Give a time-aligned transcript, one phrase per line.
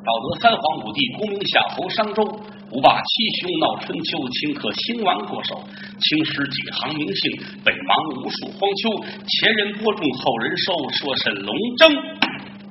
[0.00, 2.24] 道德三皇五帝，功名夏侯商周，
[2.72, 5.60] 五霸七雄闹春秋，顷刻兴亡过手，
[6.00, 8.96] 青史几行名姓，北邙无数荒丘。
[9.28, 11.92] 前人播种，后人收，说是龙争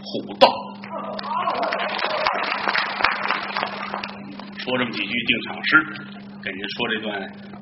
[0.01, 0.49] 虎斗。
[4.57, 5.69] 说这么几句定场诗，
[6.41, 7.13] 给您说这段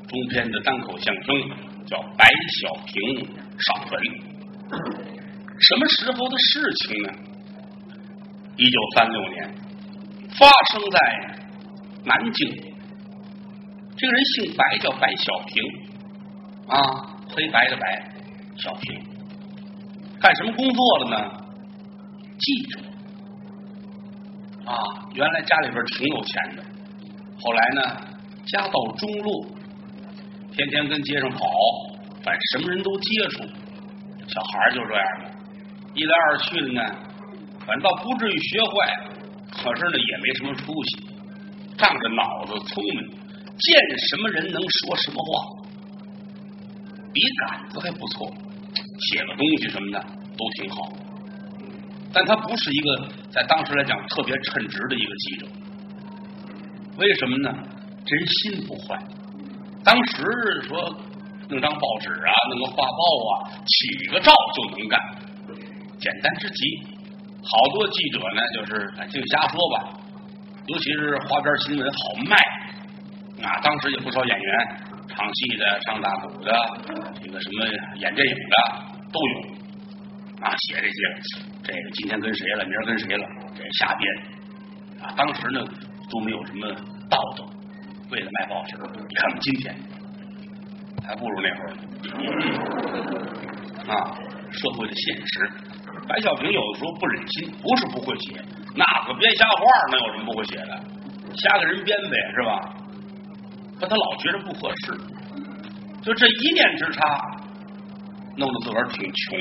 [0.08, 1.44] 中篇的单口相声，
[1.84, 2.24] 叫《白
[2.64, 2.96] 小平
[3.60, 4.00] 上坟》。
[5.60, 7.12] 什么时候的事情呢？
[8.58, 9.56] 一九三六年，
[10.38, 11.00] 发生在
[12.04, 12.74] 南京。
[13.96, 15.64] 这个人姓白，叫白小平，
[16.68, 16.78] 啊，
[17.30, 18.12] 黑白的白，
[18.58, 19.00] 小平，
[20.20, 21.32] 干什么工作了呢？
[22.40, 22.80] 记者。
[24.66, 24.74] 啊，
[25.14, 26.64] 原来家里边挺有钱的，
[27.40, 27.82] 后来呢，
[28.48, 29.46] 家道中落，
[30.52, 31.40] 天天跟街上跑，
[32.24, 33.44] 反正什么人都接触。
[34.28, 35.32] 小孩就这样的，
[35.94, 36.82] 一来二去的呢，
[37.68, 38.72] 反倒不至于学坏，
[39.52, 41.04] 可是呢也没什么出息，
[41.78, 43.10] 仗着脑子聪明，
[43.60, 43.76] 见
[44.08, 45.68] 什么人能说什么话，
[47.12, 48.34] 笔杆子还不错，
[49.12, 50.00] 写个东西什么的
[50.38, 50.78] 都挺好。
[52.14, 55.48] 但他不是一个在当时来讲特别称职的一个记者，
[56.96, 57.54] 为什么呢？
[58.06, 58.98] 这人心不坏。
[59.84, 60.24] 当时
[60.70, 60.90] 说
[61.50, 64.98] 弄张报纸啊，弄个画报啊，起个照就能干，
[66.00, 66.97] 简单之极。
[67.44, 69.94] 好多记者呢，就是净瞎说吧，
[70.68, 72.36] 尤其是花边新闻好卖
[73.48, 73.60] 啊。
[73.62, 74.68] 当时也不少演员，
[75.08, 76.52] 唱戏的、唱大鼓的，
[77.24, 77.66] 这个什么
[77.98, 78.56] 演电影的
[79.12, 79.58] 都有。
[80.40, 80.94] 啊，写这些，
[81.64, 84.08] 这个今天跟谁了，明儿跟谁了，这瞎编
[85.02, 85.12] 啊！
[85.18, 85.66] 当时呢
[86.12, 86.70] 都没有什么
[87.10, 87.44] 道德，
[88.12, 88.76] 为了卖报纸。
[88.78, 89.76] 你看我们今天
[91.04, 91.74] 还不如那会儿
[93.90, 94.14] 啊！
[94.52, 95.50] 社会的现实，
[96.08, 98.42] 白小平有的时候不忍心，不是不会写，
[98.76, 100.80] 那个编瞎话，能有什么不会写的？
[101.36, 102.74] 瞎给人编呗，是吧？
[103.80, 104.98] 可他老觉得不合适，
[106.02, 107.22] 就这一念之差，
[108.36, 109.38] 弄得自个儿挺穷。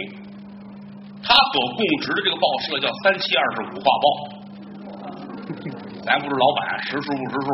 [1.22, 4.06] 他所供职的这个报社叫三七二十五画报，
[6.04, 7.48] 咱不是老板，识数不识数，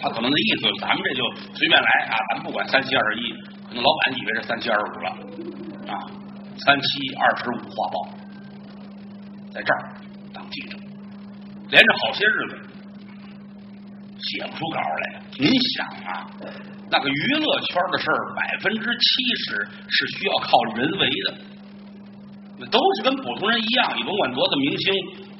[0.00, 1.22] 他可能的意思，咱们这就
[1.54, 3.32] 随便来啊，咱不管三七二十一，
[3.68, 5.10] 可能老板以为是三七二十五了
[5.92, 6.00] 啊，
[6.58, 8.08] 三七二十五画报，
[9.52, 9.94] 在这儿
[10.32, 10.78] 当记者，
[11.68, 12.56] 连着好些日子
[14.18, 15.20] 写不出稿来。
[15.38, 16.30] 您想啊，
[16.90, 21.34] 那个娱乐圈的事儿，百分之七十是需要靠人为的。
[22.56, 24.94] 那都是跟普通人一样，你甭管多大明星、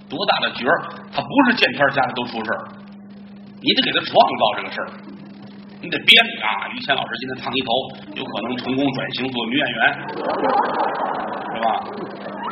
[0.09, 0.83] 多大的角儿，
[1.13, 2.69] 他不是见天家里都出事儿，
[3.63, 4.91] 你得给他创造这个事儿，
[5.85, 6.49] 你得编啊。
[6.73, 7.69] 于谦老师今天烫一头，
[8.17, 9.81] 有可能成功转型做女演员，
[11.53, 11.85] 是吧？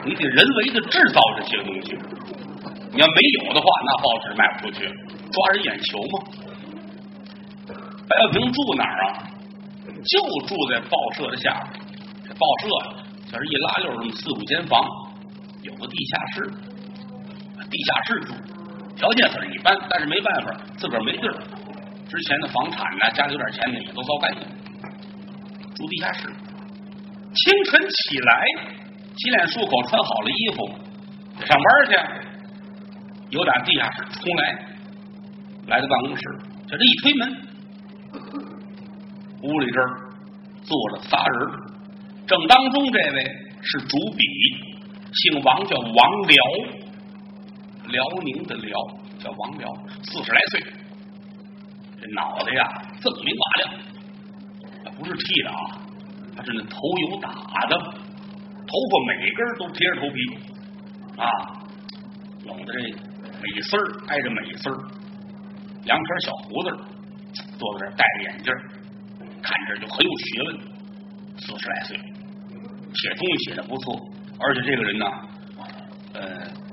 [0.05, 1.97] 你得人为的制造这些东西，
[2.93, 4.85] 你要没有的话，那报纸卖不出去，
[5.33, 6.15] 抓人眼球嘛。
[8.07, 9.25] 白小平住哪儿啊？
[10.05, 11.81] 就住在报社的下边，
[12.29, 13.03] 这报社呀。
[13.31, 14.85] 这是一拉溜这么四五间房，
[15.63, 16.51] 有个地下室，
[17.71, 18.35] 地下室住，
[18.95, 21.35] 条件很一般，但是没办法，自个儿没地儿。
[22.13, 24.43] 之前的房产呢，家里有点钱呢，也都糟干净，
[25.75, 26.29] 住地下室。
[26.29, 28.45] 清晨起来，
[29.17, 30.69] 洗脸漱口，穿好了衣服，
[31.47, 31.97] 上班去。
[33.31, 34.67] 有打地下室出来，
[35.69, 36.23] 来到办公室，
[36.69, 37.33] 就这一推门，
[39.45, 39.89] 屋里这儿
[40.63, 41.49] 坐着仨人。
[42.27, 43.25] 正当中这位
[43.63, 44.23] 是主笔，
[45.15, 46.45] 姓王，叫王辽，
[47.87, 48.79] 辽宁的辽，
[49.19, 49.67] 叫王辽，
[50.03, 50.63] 四十来岁，
[52.03, 52.67] 这脑袋呀
[53.01, 53.71] 锃明瓦亮，
[54.99, 55.79] 不是剃的啊，
[56.37, 56.77] 他是那头
[57.07, 57.31] 油打
[57.69, 60.19] 的，头发每根都贴着头皮
[61.17, 61.25] 啊，
[62.45, 62.81] 弄的这
[63.41, 63.77] 每丝
[64.09, 64.69] 挨着每丝，
[65.85, 66.69] 两撇小胡子，
[67.57, 68.53] 坐在这戴着眼镜，
[69.41, 70.59] 看着就很有学问，
[71.39, 71.97] 四十来岁。
[72.95, 73.99] 写东西写的不错，
[74.39, 75.07] 而且这个人呢，
[76.15, 76.21] 呃，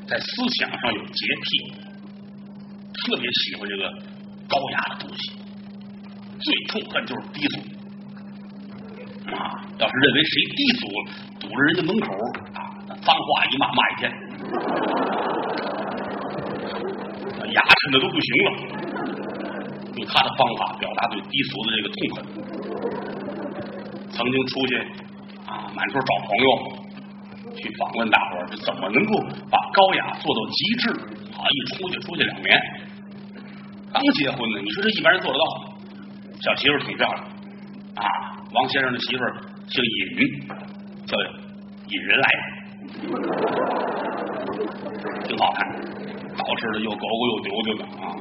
[0.06, 0.26] 在思
[0.60, 1.74] 想上有洁癖，
[2.94, 3.84] 特别喜欢这个
[4.50, 5.22] 高雅的东西，
[6.42, 7.62] 最痛恨就是低俗
[9.32, 9.62] 啊！
[9.78, 10.82] 要是认为谁低俗，
[11.40, 12.12] 堵着人家门口
[12.58, 12.60] 啊，
[13.06, 14.10] 脏话一骂骂一天，
[17.54, 18.50] 牙碜的都不行了。
[19.96, 22.18] 用他的方法表达对低俗的这个痛恨，
[24.12, 24.72] 曾经出去
[25.46, 25.70] 啊。
[25.76, 26.48] 满处找朋友
[27.56, 29.12] 去访问大伙儿，怎么能够
[29.52, 30.90] 把高雅做到极致？
[31.36, 32.50] 好，一出去出去两年，
[34.00, 35.44] 刚结婚呢，你说这一般人做得到？
[36.40, 37.22] 小媳妇儿挺漂亮
[37.96, 38.08] 啊，
[38.54, 39.36] 王先生的媳妇儿
[39.68, 40.40] 姓尹，
[41.06, 42.30] 叫尹人来，
[45.28, 45.68] 挺好看，
[46.38, 48.16] 高好吃的又狗狗又丢丢的啊，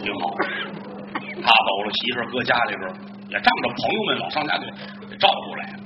[0.00, 0.32] 挺好。
[1.12, 2.88] 他走了，媳妇儿搁家里边
[3.28, 4.64] 也仗着朋友们老上家给
[5.10, 5.76] 给照顾来。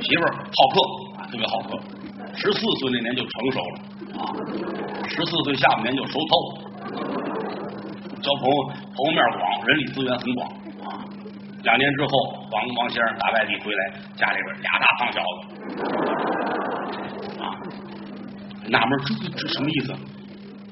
[0.00, 1.80] 媳妇儿好客，特别好客。
[2.36, 3.80] 十四岁那年就成熟了
[4.22, 4.30] 啊，
[5.08, 6.67] 十四岁下半年就熟透了。
[8.20, 8.56] 交朋友
[8.94, 10.48] 朋友面广，人力资源很广
[10.84, 11.04] 啊。
[11.62, 12.10] 两年之后，
[12.50, 13.80] 王王先生打外地回来，
[14.16, 15.40] 家里边俩大胖小子
[17.42, 17.44] 啊，
[18.68, 19.94] 纳闷这这什么意思？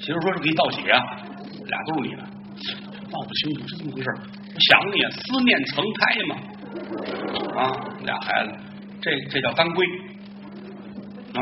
[0.01, 0.99] 媳妇说是给你道喜啊，
[1.67, 2.23] 俩都是你的，
[3.11, 4.09] 闹不清楚是这么回事？
[4.59, 6.37] 想你，思念成胎嘛
[7.61, 7.73] 啊，
[8.05, 8.53] 俩孩子，
[9.01, 9.87] 这这叫当归
[11.35, 11.41] 啊，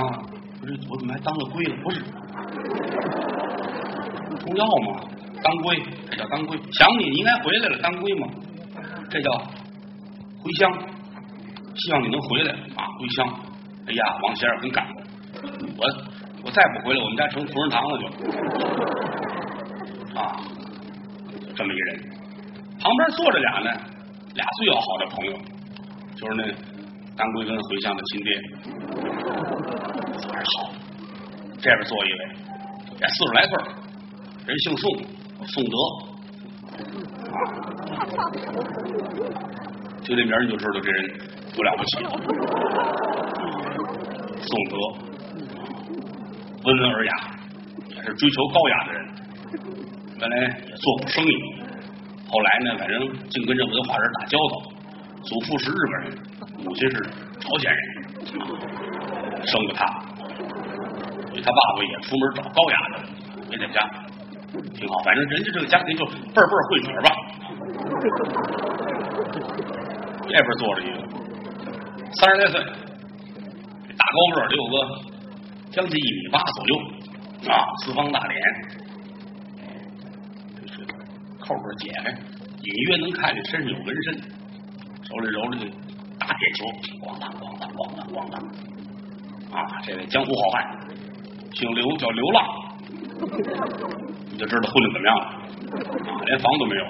[0.60, 1.76] 不是我怎么还当了归了？
[1.82, 2.02] 不是
[4.44, 5.00] 中药嘛，
[5.42, 6.58] 当归，这叫当归。
[6.72, 8.28] 想你，你应该回来了，当归嘛，
[9.10, 9.30] 这叫
[10.42, 10.70] 回乡。
[11.76, 13.26] 希望你能回来啊，回乡。
[13.86, 14.86] 哎呀，王先生很感
[15.58, 15.86] 动，我
[16.44, 18.06] 我再不回来，我们家成同仁堂了就
[20.20, 20.36] 啊，
[21.56, 22.00] 这么一人，
[22.80, 23.70] 旁边坐着俩呢，
[24.34, 25.32] 俩最要好的朋友，
[26.16, 26.44] 就是那
[27.16, 28.40] 当归跟回乡的亲爹，
[30.30, 30.70] 还好。
[31.60, 32.18] 这边坐一位，
[33.00, 33.52] 也四十来岁，
[34.46, 34.90] 人姓宋，
[35.46, 35.76] 宋德，
[40.02, 41.18] 听这名你就知道这人
[41.54, 41.96] 多了不起。
[44.36, 44.76] 宋德，
[46.62, 47.10] 温文尔雅，
[47.88, 49.00] 也是追求高雅的人。
[50.20, 50.36] 原来
[50.68, 51.32] 也做过生意，
[52.28, 53.00] 后来呢，反正
[53.30, 54.70] 净跟这文化人打交道。
[55.22, 56.18] 祖父是日本人，
[56.62, 56.96] 母亲是
[57.40, 57.82] 朝鲜人，
[59.46, 59.86] 生过他。
[61.30, 63.00] 所以他爸爸也出门找高雅的，
[63.50, 63.80] 没在家，
[64.62, 64.98] 挺好。
[65.04, 67.08] 反正人家这个家庭就辈儿辈儿会嘴吧。
[70.26, 70.96] 这边坐着一个，
[72.14, 74.74] 三十来岁，大高个儿得有个
[75.70, 76.76] 将近一米八左右
[77.52, 77.54] 啊，
[77.84, 78.40] 四方大脸，
[80.56, 80.62] 这
[81.38, 84.14] 扣扣解开，隐约能看见身上有纹身，
[85.02, 85.66] 手里揉着这
[86.18, 86.64] 大铁球，
[87.00, 88.34] 咣当咣当咣当咣当
[89.52, 89.56] 啊！
[89.84, 90.56] 这位江湖好汉，
[91.52, 92.44] 姓刘，叫刘浪，
[94.34, 95.24] 你就知道混的怎么样了
[96.10, 96.18] 啊！
[96.26, 96.84] 连房都没有，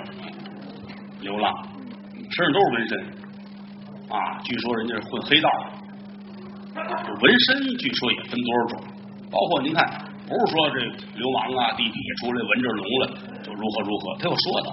[1.20, 1.52] 流浪，
[2.32, 2.98] 身上都是纹身
[4.08, 4.40] 啊！
[4.42, 5.50] 据说人家是混黑道
[6.72, 6.80] 的，
[7.20, 8.80] 纹身据说也分多少种，
[9.30, 9.84] 包括您看，
[10.24, 10.80] 不是说这
[11.20, 13.04] 流氓啊、地痞出来纹着龙了
[13.44, 14.68] 就如何如何，他有说道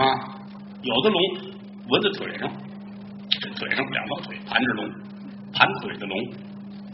[0.00, 0.40] 啊。
[0.80, 1.20] 有的龙
[1.92, 2.48] 纹在腿上，
[3.28, 4.88] 这腿上两条腿盘着龙，
[5.52, 6.16] 盘腿的龙，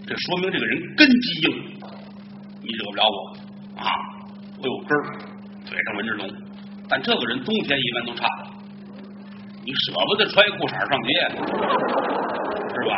[0.05, 1.55] 这说明这个人根基硬，
[2.63, 3.17] 你惹不了我
[3.79, 3.87] 啊！
[4.59, 5.03] 我有根儿，
[5.67, 6.29] 腿上纹着龙，
[6.89, 8.27] 但这个人冬天一般都差，
[9.65, 11.11] 你舍不得穿一裤衩上街，
[12.73, 12.93] 是吧？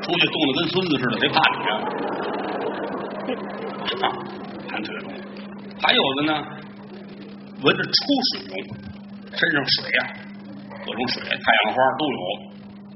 [0.00, 1.72] 出去冻得跟孙子似的，谁怕你啊？
[4.68, 5.12] 盘腿龙，
[5.82, 6.32] 还有的呢，
[7.62, 7.90] 纹着出
[8.32, 8.54] 水龙，
[9.32, 10.02] 身上水啊，
[10.86, 12.18] 各种水，太阳花都有，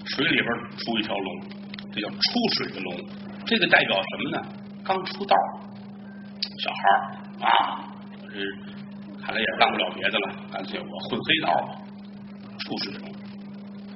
[0.06, 0.48] 水里边
[0.78, 1.28] 出一条龙，
[1.92, 2.16] 这叫出
[2.56, 2.94] 水的龙，
[3.44, 4.38] 这个代表什么呢？
[4.84, 5.36] 刚出道，
[6.62, 6.82] 小孩
[7.40, 7.48] 啊，
[8.22, 8.34] 我这
[9.24, 11.78] 看来也干不了别的了，干脆我混黑道吧，
[12.60, 13.12] 出水龙。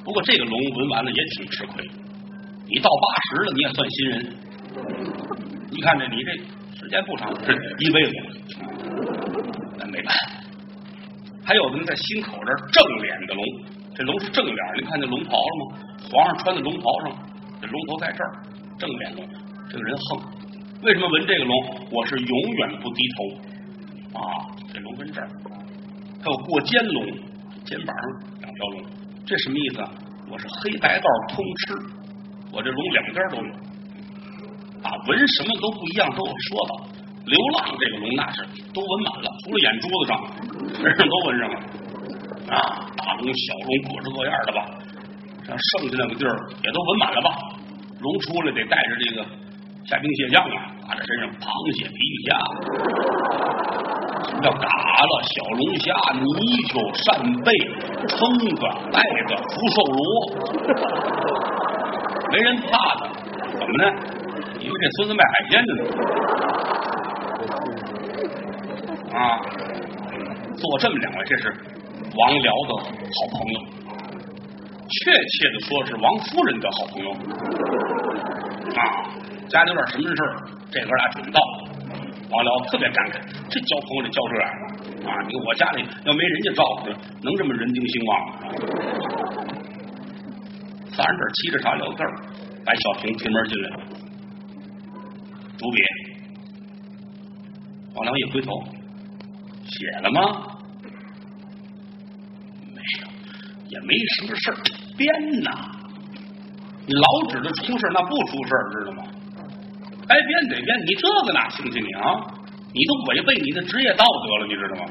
[0.04, 1.84] 不过这个龙纹完了也挺吃亏，
[2.66, 4.34] 你到八十了你也算新人，
[5.70, 6.32] 你看这你这
[6.80, 8.12] 时间不长，这一辈子，
[9.78, 10.32] 那没办法。
[11.44, 13.44] 还有的在心口这儿正脸的龙，
[13.94, 15.78] 这龙是正脸，您看那龙袍了吗？
[16.10, 17.16] 皇上穿的龙袍上，
[17.60, 18.42] 这龙头在这儿，
[18.78, 19.28] 正脸龙，
[19.68, 20.37] 这个人横。
[20.82, 21.52] 为什么纹这个龙？
[21.90, 24.46] 我是永远不低头啊！
[24.72, 25.28] 这龙纹这儿，
[26.22, 27.04] 还有过肩龙，
[27.64, 28.04] 肩膀上
[28.40, 28.84] 两条龙，
[29.26, 29.82] 这什么意思？
[30.30, 31.74] 我是黑白道通吃，
[32.52, 33.50] 我这龙两边都有
[34.86, 34.94] 啊！
[35.08, 36.86] 纹什么都不一样，都有说道。
[37.26, 40.12] 流浪这个龙那是都纹满了，除了眼珠子上，
[40.78, 41.56] 身上都纹上了
[42.54, 42.86] 啊！
[42.96, 44.78] 大龙、小龙，各式各样的吧。
[45.44, 47.28] 像剩下那个地儿也都纹满了吧？
[47.98, 49.26] 龙出来得带着这个
[49.88, 52.36] 虾兵蟹将啊，打在身上，螃蟹、皮皮虾，
[54.28, 55.12] 什么叫嘎了？
[55.32, 56.28] 小龙虾、泥
[56.68, 57.48] 鳅、扇贝、
[58.04, 58.20] 蛏
[58.52, 58.60] 子、
[58.92, 59.98] 带子、福寿螺，
[62.28, 62.68] 没人怕
[63.00, 63.08] 的。
[63.56, 63.84] 怎么呢？
[64.60, 65.80] 因为这孙子卖海鲜的呢。
[69.16, 69.40] 啊，
[70.54, 71.48] 坐这么两位，这是
[72.14, 73.58] 王僚的好朋友，
[74.84, 77.08] 确切的说是王夫人的好朋友
[78.76, 79.16] 啊。
[79.48, 80.36] 家里有点什么事儿，
[80.70, 81.40] 这哥俩准到。
[82.30, 83.14] 王辽特别感慨，
[83.48, 84.50] 这交朋友得交这样
[85.08, 85.16] 啊！
[85.26, 86.90] 你我家里要没人家照顾，
[87.24, 88.36] 能这么人丁兴旺吗？
[90.92, 92.06] 三人这沏着茶聊天，
[92.66, 93.80] 白小平推门进来了，
[95.56, 95.80] 主笔
[97.94, 98.62] 王良一回头，
[99.64, 100.20] 写了吗？
[102.74, 103.08] 没有，
[103.70, 104.56] 也没什么事儿，
[104.98, 105.50] 编呐。
[106.86, 109.02] 你老指着出事那不出事知道吗？
[110.08, 112.24] 该编得编，你这个哪行去你啊？
[112.72, 114.84] 你都违背你的职业道德了，你知道吗？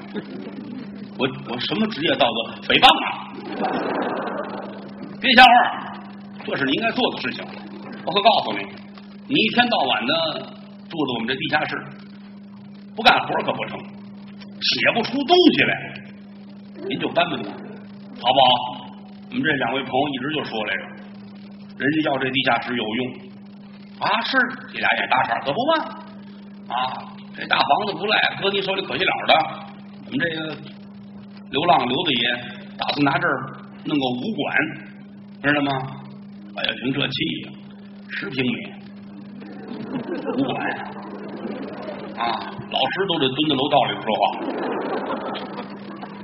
[1.18, 2.38] 我我什么职业道德？
[2.62, 3.08] 诽谤啊！
[5.20, 5.50] 别瞎话，
[6.46, 7.44] 这是你应该做的事情。
[8.06, 8.60] 我可告诉你，
[9.28, 10.14] 你一天到晚的
[10.88, 11.76] 住在我们这地下室，
[12.96, 15.74] 不干活可不成，写不出东西来，
[16.88, 17.50] 您就搬搬吧，
[18.22, 18.50] 好不好？
[19.30, 20.84] 我们这两位朋友一直就说来着，
[21.78, 23.27] 人家要这地下室有用
[24.00, 24.38] 啊，是
[24.74, 25.72] 这俩眼大叉可不嘛
[26.70, 26.78] 啊，
[27.36, 29.34] 这大房子不赖，搁你手里可惜了的。
[30.06, 30.56] 我们这个
[31.50, 32.24] 流浪刘大爷
[32.78, 33.34] 打算拿这儿
[33.86, 34.56] 弄个武馆，
[35.44, 35.72] 知道吗？
[36.58, 37.52] 哎呀，挺这气呀！
[38.10, 38.52] 十平米，
[40.38, 40.58] 武馆
[42.18, 42.22] 啊，
[42.72, 44.24] 老师都得蹲在楼道里边说话。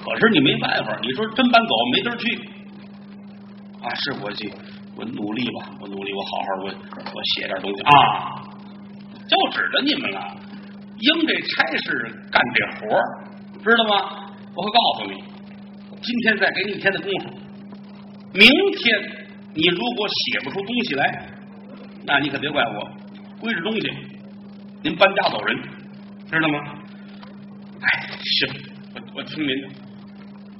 [0.03, 2.23] 可是你没办法，你说真搬走没地儿去
[3.81, 3.93] 啊？
[3.95, 4.51] 是我去，
[4.95, 7.91] 我努力吧，我努力，我好好我我写点东西啊，
[9.27, 10.37] 就指着你们了。
[10.99, 12.87] 应这差事干这活
[13.63, 14.29] 知道吗？
[14.55, 15.23] 我可告诉你，
[16.01, 17.29] 今天再给你一天的功夫，
[18.33, 18.47] 明
[18.77, 21.29] 天你如果写不出东西来。
[22.05, 22.89] 那你可别怪我，
[23.39, 23.89] 归置东西，
[24.83, 25.57] 您搬家走人，
[26.29, 26.59] 知道吗？
[27.79, 28.53] 哎，行，
[28.93, 29.69] 我我听您的，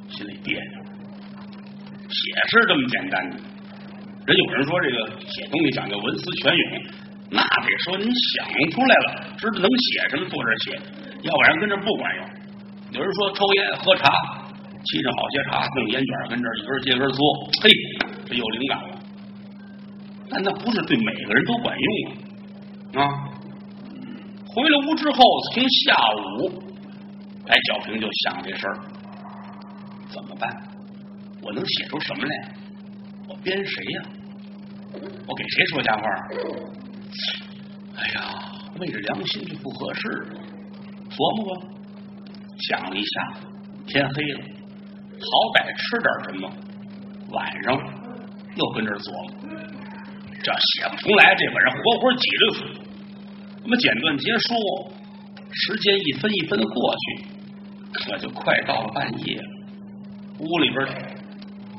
[0.09, 0.83] 心里别扭。
[2.09, 3.37] 写是这么简单的，
[4.25, 6.83] 人有人说这个写东西讲究文思泉涌，
[7.29, 10.79] 那得说你想出来了，知道能写什么，坐这写，
[11.23, 12.23] 要不然跟这不管用。
[12.91, 17.19] 有人说抽烟喝茶，沏上好些茶，弄烟卷跟这一根接根嘬，
[17.61, 17.69] 嘿，
[18.27, 18.99] 这有灵感了。
[20.29, 21.87] 但那不是对每个人都管用
[22.95, 23.03] 啊！
[23.03, 23.27] 啊，
[24.47, 25.19] 回了屋之后，
[25.51, 26.63] 从下午，
[27.45, 28.79] 白小平就想这事儿，
[30.07, 30.49] 怎么办？
[31.41, 32.62] 我能写出什么来？
[33.27, 34.03] 我编谁呀？
[35.25, 36.03] 我给谁说瞎话？
[37.95, 38.21] 哎呀，
[38.79, 40.01] 昧着良心这不合适。
[41.09, 41.61] 琢磨吧，
[42.67, 43.33] 想了一下，
[43.85, 44.39] 天黑了，
[45.19, 46.51] 好歹吃点什么。
[47.31, 47.73] 晚上
[48.55, 49.31] 又跟这琢磨。
[50.43, 52.59] 这写不出来，这把人活活挤着死。
[53.63, 54.91] 那么简短结束，
[55.51, 57.25] 时间一分一分的过去，
[57.93, 59.49] 可就快到了半夜了。
[60.39, 60.85] 屋里边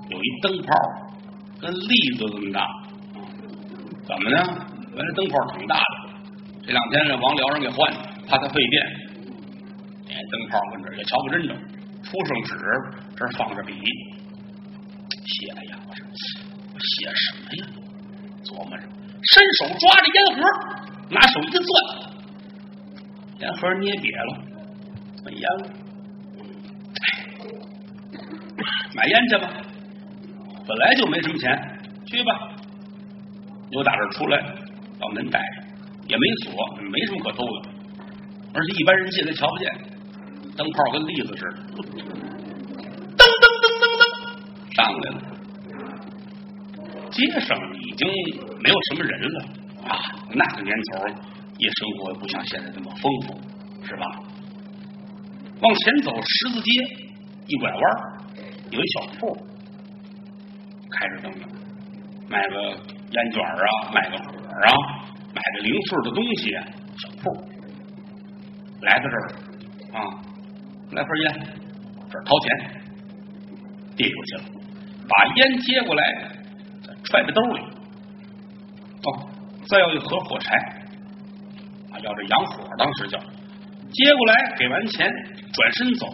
[0.08, 0.72] 有一灯泡，
[1.64, 2.60] 跟栗子这么大。
[4.04, 4.36] 怎么呢？
[4.94, 5.82] 原来灯泡挺大的，
[6.66, 7.90] 这两天让，王辽人给换，
[8.28, 8.84] 怕它费电。
[10.10, 11.54] 哎，灯泡跟这也瞧不真着，
[12.04, 12.54] 出上纸
[13.16, 13.72] 这放着笔，
[15.24, 16.04] 写呀，我说
[16.74, 17.66] 我写什么呀？
[18.44, 18.82] 琢磨着，
[19.22, 20.42] 伸手抓着烟盒，
[21.08, 21.64] 拿手一攥，
[23.40, 24.44] 烟盒捏瘪了，
[25.24, 25.64] 没烟了。
[28.94, 29.50] 买烟去吧，
[30.66, 32.50] 本来就没什么钱，去吧。
[33.70, 34.38] 又打这出来，
[35.00, 35.64] 把门带上，
[36.06, 37.70] 也没锁，没什么可偷的，
[38.54, 39.70] 而且一般人进来瞧不见，
[40.56, 41.56] 灯泡跟栗子似的，
[43.16, 44.02] 噔噔噔噔噔
[44.74, 45.18] 上来了。
[47.10, 48.08] 街上已经
[48.60, 49.44] 没有什么人了
[49.86, 49.98] 啊！
[50.32, 51.06] 那个年头，
[51.58, 53.40] 夜生活不像现在这么丰富，
[53.86, 54.04] 是吧？
[55.60, 56.70] 往前走，十字街
[57.46, 57.82] 一拐弯，
[58.70, 59.36] 有一小铺，
[61.04, 61.46] 开着灯呢，
[62.30, 64.70] 卖个烟卷啊，卖个火啊，
[65.34, 66.50] 买个零碎的东西，
[66.96, 67.30] 小铺。
[68.80, 69.28] 来到这儿
[69.92, 70.00] 啊，
[70.92, 71.46] 来份烟，
[72.10, 72.46] 这儿掏钱，
[73.96, 74.44] 递出去了，
[75.08, 76.02] 把烟接过来。
[77.04, 77.60] 揣在兜里，
[79.02, 79.28] 哦，
[79.68, 80.56] 再要一盒火柴，
[81.92, 85.12] 啊，要这洋火，当时叫接过来，给完钱，
[85.52, 86.06] 转身走，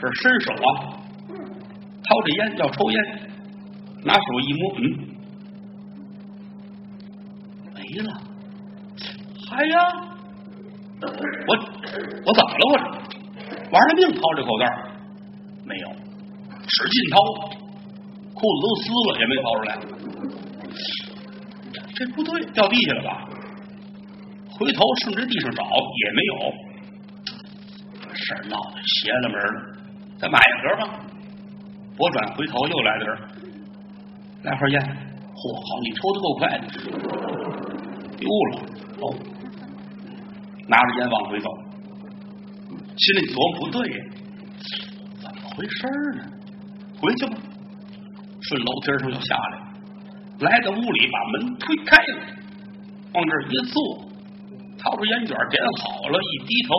[0.00, 0.96] 这伸手啊，
[1.28, 3.25] 掏着烟要抽烟，
[4.06, 4.82] 拿手一摸，嗯，
[7.74, 8.08] 没了，
[9.50, 9.74] 嗨呀，
[11.02, 11.50] 我
[12.24, 12.76] 我怎么了？
[13.50, 14.64] 我玩了命掏这口袋，
[15.64, 17.14] 没有，使劲掏。
[18.32, 19.70] 裤子都撕了也没掏出来，
[21.94, 23.10] 这不对，掉地下了吧？
[24.50, 26.52] 回头顺着地上找也没有，
[28.12, 29.60] 事儿闹得邪了门了。
[30.18, 31.00] 再买一盒吧。
[31.98, 33.18] 我转回头又来这儿，
[34.46, 34.80] 来盒烟。
[35.34, 36.64] 嚯，好，你抽的够快的。
[38.16, 38.52] 丢了
[39.02, 39.04] 哦，
[40.68, 41.50] 拿着烟往回走，
[42.96, 43.98] 心里琢磨不对呀，
[45.20, 45.78] 怎么回事
[46.16, 46.22] 呢？
[46.98, 47.36] 回去吧。
[48.40, 49.58] 顺楼梯上就下来，
[50.38, 52.18] 来到屋里，把门推开了，
[53.12, 53.74] 往这一坐，
[54.78, 56.70] 掏出烟卷点好了，一低头，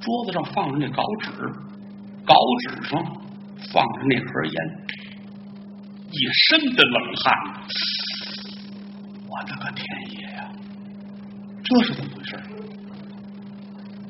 [0.00, 1.30] 桌子上放着那稿纸，
[2.24, 3.04] 稿纸上
[3.76, 4.56] 放着那盒烟，
[6.10, 6.18] 一
[6.48, 7.24] 身的冷汗。
[9.28, 10.48] 我的个天爷呀！
[11.62, 12.34] 这是怎么回事？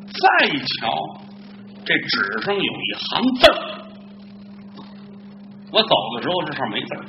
[0.06, 1.20] 再一瞧，
[1.84, 3.42] 这纸上有一行字。
[5.72, 7.04] 我走的时候，这上没字儿。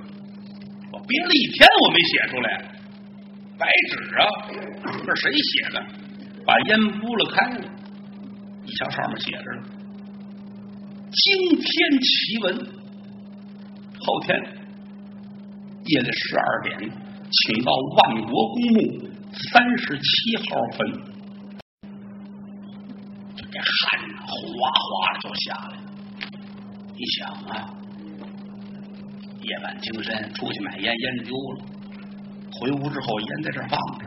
[0.92, 2.48] 我憋了一天，我没写出来。
[3.60, 4.26] 白纸啊，
[5.06, 5.86] 这谁写的？
[6.44, 7.66] 把烟拨了开了，
[8.66, 9.62] 一瞧上面写着了
[11.10, 11.64] ：“惊天
[12.02, 12.58] 奇闻，
[14.00, 14.28] 后天
[15.86, 16.78] 夜里十二点，
[17.32, 18.80] 请到万国公墓
[19.32, 20.42] 三十七号
[20.78, 20.80] 坟。”
[23.38, 23.70] 这汗
[24.20, 24.30] 哗
[24.70, 25.84] 哗的就下来了。
[26.94, 27.50] 你想啊，
[29.42, 31.66] 夜半精神出去买烟，烟丢了，
[32.60, 34.06] 回屋之后烟在这放着，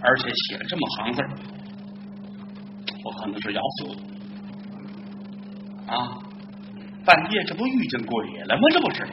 [0.00, 1.22] 而且写了这么行字
[3.04, 4.09] 我可能是要死
[5.90, 6.18] 啊！
[7.04, 8.62] 半夜这不遇见鬼了吗？
[8.70, 9.06] 这不是？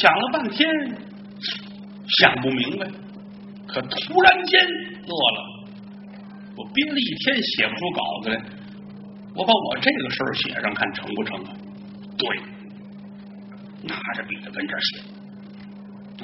[0.00, 0.68] 想了半天，
[2.18, 2.86] 想不明白，
[3.66, 4.60] 可突然间
[5.06, 5.66] 乐了。
[6.56, 8.42] 我憋了一天写不出稿子来，
[9.34, 11.52] 我把我这个事儿写上，看成不成啊？
[12.18, 12.36] 对，
[13.82, 14.98] 拿着笔就跟这写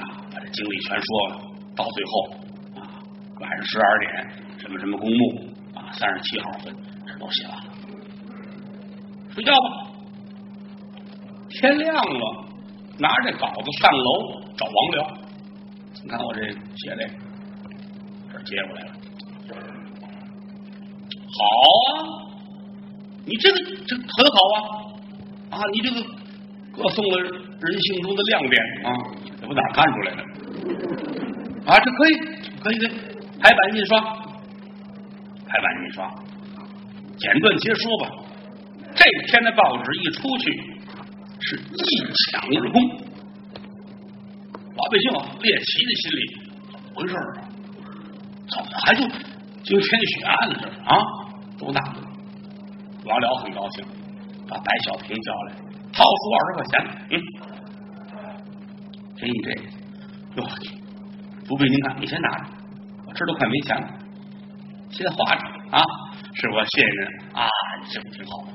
[0.00, 1.40] 啊，把这经历全说了。
[1.74, 2.30] 到最后
[2.80, 3.02] 啊，
[3.40, 4.10] 晚上十二点，
[4.58, 6.74] 什么什么公墓啊，三十七号坟，
[7.06, 7.57] 这都写完了。
[9.34, 9.86] 睡觉吧。
[11.50, 12.44] 天亮了，
[12.98, 15.18] 拿着这稿子上楼找王辽。
[16.02, 17.08] 你看我这写的，
[18.32, 18.92] 这接过来了。
[21.30, 21.40] 好
[21.84, 21.88] 啊，
[23.24, 23.56] 你这个
[23.86, 24.56] 这很好啊
[25.50, 25.60] 啊！
[25.72, 26.00] 你这个
[26.72, 28.90] 歌颂了人性中的亮点啊，
[29.40, 30.22] 这不哪看出来的
[31.66, 31.78] 啊？
[31.80, 32.12] 这可以，
[32.60, 32.88] 可以，可以，
[33.40, 34.00] 排版印刷，
[35.46, 36.14] 排版印刷，
[37.18, 38.10] 简短截说吧。
[38.98, 40.44] 这天的报纸一出去，
[41.40, 41.82] 是一
[42.32, 42.82] 抢而空，
[44.74, 45.06] 老百姓
[45.40, 46.20] 猎奇的心理
[46.72, 47.46] 怎么回事啊？
[48.50, 49.00] 怎么还就
[49.62, 50.54] 惊天血案了？
[50.60, 50.90] 这是啊？
[51.58, 52.02] 都纳闷，
[53.04, 53.84] 王辽很高兴，
[54.48, 55.54] 把白小平叫来，
[55.92, 56.72] 掏出二十块钱，
[57.10, 57.14] 嗯，
[59.16, 59.60] 给你这个，
[60.36, 60.48] 哟，
[61.46, 62.44] 不必，您看，你先拿着，
[63.06, 63.88] 我这都快没钱了，
[64.90, 65.82] 先花着啊，
[66.34, 67.02] 是我谢谢您
[67.34, 67.48] 啊，
[67.90, 68.48] 这不挺好吗？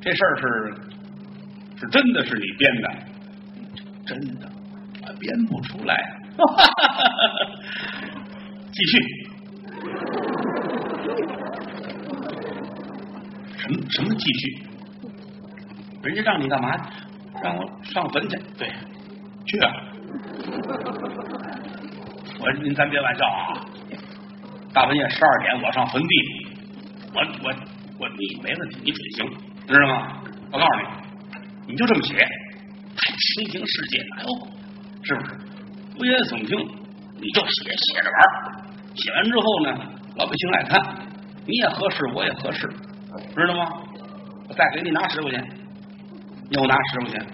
[0.00, 0.42] 这事儿是
[1.80, 2.88] 是真的是你编的，
[4.06, 4.48] 真的，
[5.02, 5.94] 我编不出来，
[8.72, 8.92] 继续。
[13.58, 14.62] 什么什么继续？
[16.02, 16.72] 人家让你干嘛？
[17.42, 18.36] 让我上坟去？
[18.58, 18.68] 对，
[19.46, 19.72] 去啊。
[22.40, 23.54] 我说您咱别玩笑啊！
[24.74, 26.14] 大半夜十二点，我上坟地，
[27.14, 27.52] 我我
[28.02, 29.30] 我你没问题，你准行，
[29.68, 30.18] 知道吗？
[30.50, 34.28] 我告诉你，你就这么写，太清平世界，哎呦，
[35.04, 35.30] 是不是？
[36.00, 36.58] 危言耸听，
[37.20, 38.18] 你就写写着玩
[38.96, 39.70] 写完之后呢，
[40.16, 40.82] 老百姓爱看，
[41.46, 42.68] 你也合适，我也合适。
[43.36, 43.70] 知道吗？
[44.48, 45.46] 我再给你拿十块钱，
[46.50, 47.24] 又拿十块钱，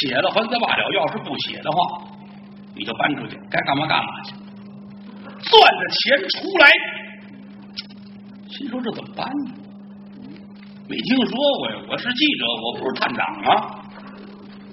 [0.00, 1.76] 写了还则罢了，要是不写的话，
[2.74, 4.32] 你就搬出去，该干嘛干嘛去。
[4.32, 6.70] 攥着钱出来，
[8.56, 9.52] 心说这怎么办呢？
[10.88, 13.84] 没听说过呀，我是记者，我不是探长啊，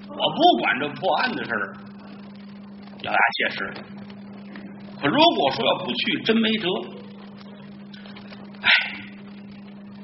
[0.08, 1.76] 我不管这破案的事儿，
[3.02, 3.74] 咬牙切齿。
[5.02, 6.67] 可如果说要不去，真没辙。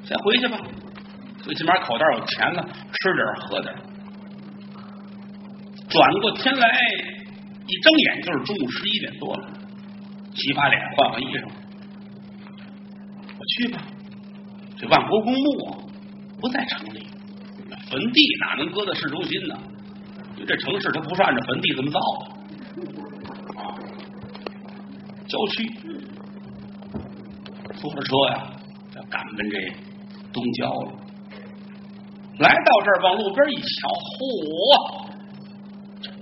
[0.04, 0.58] 先回去吧，
[1.40, 3.74] 最起码口袋有钱了，吃点喝点。
[5.88, 6.68] 转过天来，
[7.66, 9.48] 一睁眼就是中午十一点多了，
[10.34, 11.48] 洗把脸，换换衣裳，
[13.40, 13.82] 我去吧。
[14.76, 15.78] 这万国公墓啊，
[16.40, 17.06] 不在城里，
[17.90, 19.54] 坟地哪能搁在市中心呢？
[20.36, 22.24] 因为这城市它不是按照坟地这么造的
[23.60, 23.74] 啊，
[25.26, 25.72] 郊区，
[27.76, 28.52] 坐着车呀，
[29.08, 29.56] 赶奔这。
[30.32, 30.92] 东郊了，
[32.38, 35.10] 来到这儿，往路边一瞧，嚯，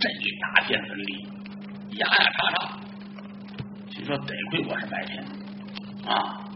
[0.01, 1.29] 这一大片坟地，
[1.99, 2.79] 压压叉叉。
[3.91, 5.23] 据说得亏我是白天
[6.07, 6.48] 啊，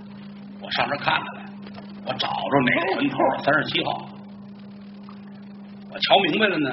[0.63, 1.45] 我上这看看来，
[2.07, 4.09] 我找着哪个坟头三十七号，
[5.91, 6.71] 我瞧明白了呢，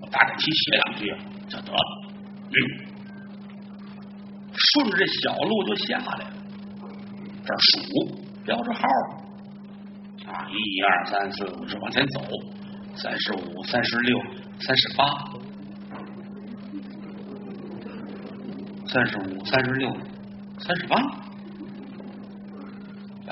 [0.00, 1.12] 我大概齐写两句
[1.48, 2.08] 就得了。
[2.48, 2.54] 嗯，
[4.54, 6.30] 顺着这小路就下来了，
[7.44, 7.72] 这数
[8.44, 8.80] 标着号。
[10.24, 12.22] 啊，一二三四五，是往前走，
[12.94, 14.18] 三十五、三十六、
[14.60, 15.04] 三十八，
[18.86, 19.92] 三十五、三十六、
[20.58, 20.96] 三十八。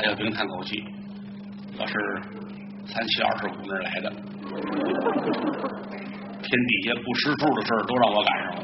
[0.01, 0.83] 白小平叹口气，
[1.79, 1.93] 我是
[2.87, 4.11] 三七二十五那来的，
[6.41, 8.63] 天底下不识数的事儿都让我赶上了。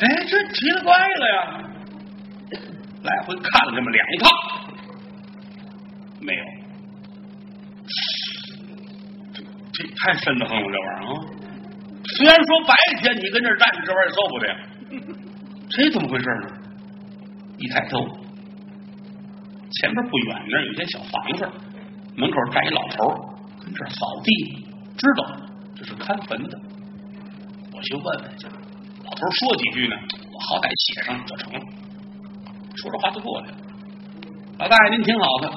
[0.00, 1.60] 哎，这奇了怪了呀！
[3.02, 4.30] 来回看了这么两趟，
[6.20, 6.42] 没有。
[9.34, 9.42] 这
[9.74, 11.06] 这太瘆得慌了，这玩意儿啊！
[12.16, 14.56] 虽然说白天你跟这儿站着，这玩意儿受不得。
[15.68, 16.48] 这怎么回事呢？
[17.58, 18.08] 一抬头，
[19.70, 21.48] 前面不远那儿有间小房子，
[22.16, 23.06] 门口站一老头
[23.62, 24.64] 跟这儿扫地，
[24.96, 25.26] 知道
[25.76, 26.58] 这是看坟的。
[27.72, 28.46] 我去问问去。
[29.04, 29.96] 老头说几句呢，
[30.32, 31.60] 我好歹写上就成了。
[32.76, 33.54] 说着话就过来了。
[34.58, 35.48] 老大爷您挺好的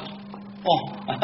[0.63, 0.69] 哦，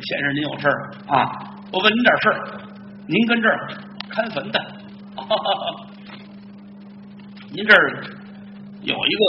[0.00, 0.68] 先生您有事
[1.06, 1.30] 啊？
[1.72, 2.60] 我问您点事儿，
[3.06, 3.68] 您跟这儿
[4.08, 4.60] 看坟的。
[7.52, 8.04] 您这儿
[8.82, 9.22] 有一个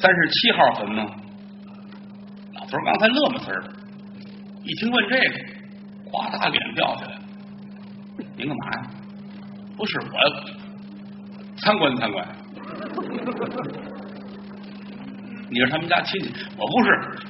[0.00, 1.06] 三十七号坟吗？
[2.72, 3.62] 老头刚才乐么词儿，
[4.64, 5.44] 一听问这个，
[6.10, 7.18] 哗嗒脸掉下来。
[8.34, 8.90] 您干嘛呀？
[9.76, 10.06] 不是我
[11.58, 12.26] 参观参观。
[15.50, 16.32] 你是他们家亲戚？
[16.56, 16.88] 我不是，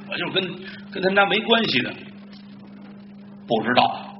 [0.09, 0.41] 我就是跟
[0.91, 1.93] 跟他们家没关系的。
[3.45, 4.15] 不知道，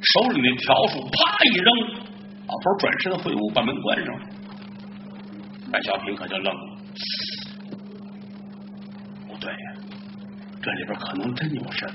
[0.00, 1.66] 手里那笤帚啪一扔。
[2.46, 4.26] 老头转身回屋，把门关上了。
[5.72, 6.76] 白小平可就愣了。
[9.26, 9.74] 不对呀，
[10.62, 11.92] 这里边可能真有事儿。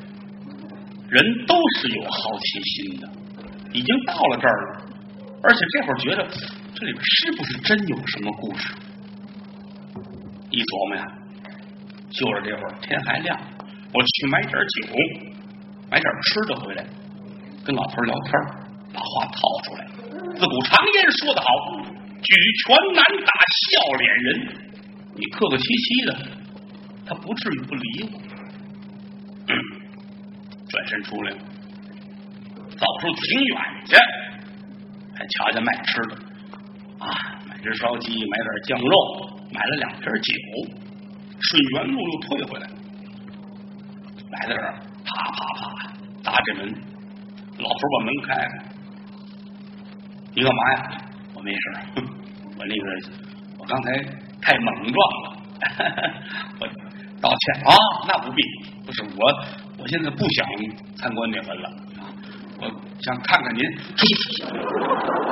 [1.09, 3.09] 人都是有好奇心的，
[3.71, 4.85] 已经到了这儿了，
[5.41, 6.27] 而且这会儿觉得
[6.75, 8.73] 这里边是不是真有什么故事？
[10.49, 11.05] 一琢磨呀，
[12.09, 13.39] 就是这会儿天还亮，
[13.93, 14.91] 我去买点酒，
[15.89, 16.85] 买点吃的回来，
[17.63, 18.31] 跟老头聊天，
[18.93, 19.87] 把话套出来。
[20.35, 21.47] 自古常言说得好，
[22.21, 23.31] 举拳难打
[23.63, 24.27] 笑脸人。
[25.15, 26.11] 你客客气气的，
[27.05, 28.16] 他不至于不理我。
[30.77, 31.37] 转身出来了，
[32.69, 33.95] 走出挺远去，
[35.15, 36.15] 还瞧见卖吃的
[36.99, 37.09] 啊，
[37.47, 38.95] 买只烧鸡，买点酱肉，
[39.51, 40.33] 买了两瓶酒，
[41.39, 42.67] 顺原路又退回来，
[44.31, 46.69] 来到这儿，啪啪啪砸这门，
[47.57, 48.49] 老头把门开开。
[50.35, 51.01] 你干嘛呀？
[51.33, 51.59] 我没事，
[51.95, 52.83] 我那个
[53.57, 53.91] 我刚才
[54.41, 55.37] 太莽撞了，
[56.61, 56.67] 我
[57.19, 57.73] 道歉啊。
[58.07, 58.43] 那不必，
[58.85, 59.19] 不是我，
[59.87, 60.45] 现在不想
[60.95, 61.69] 参观那坟了，
[62.59, 62.67] 我
[63.01, 63.61] 想看看您。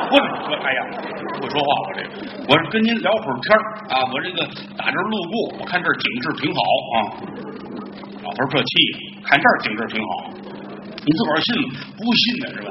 [0.07, 0.21] 不是，
[0.63, 0.79] 哎呀，
[1.41, 1.99] 不说话，我这，
[2.47, 3.57] 我是跟您聊会儿天
[3.89, 4.05] 啊。
[4.13, 4.45] 我这个
[4.77, 6.61] 打这路过，我看这儿景致挺好
[6.93, 6.95] 啊。
[8.23, 8.71] 老头儿这气，
[9.23, 10.09] 看这儿景致挺好，
[11.03, 11.53] 你自个儿信？
[11.97, 12.69] 不信呢，是吧？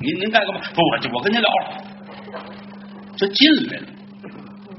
[0.00, 0.60] 您您干干嘛？
[0.74, 1.68] 不，我我跟您聊会儿。
[3.16, 3.86] 这进来了，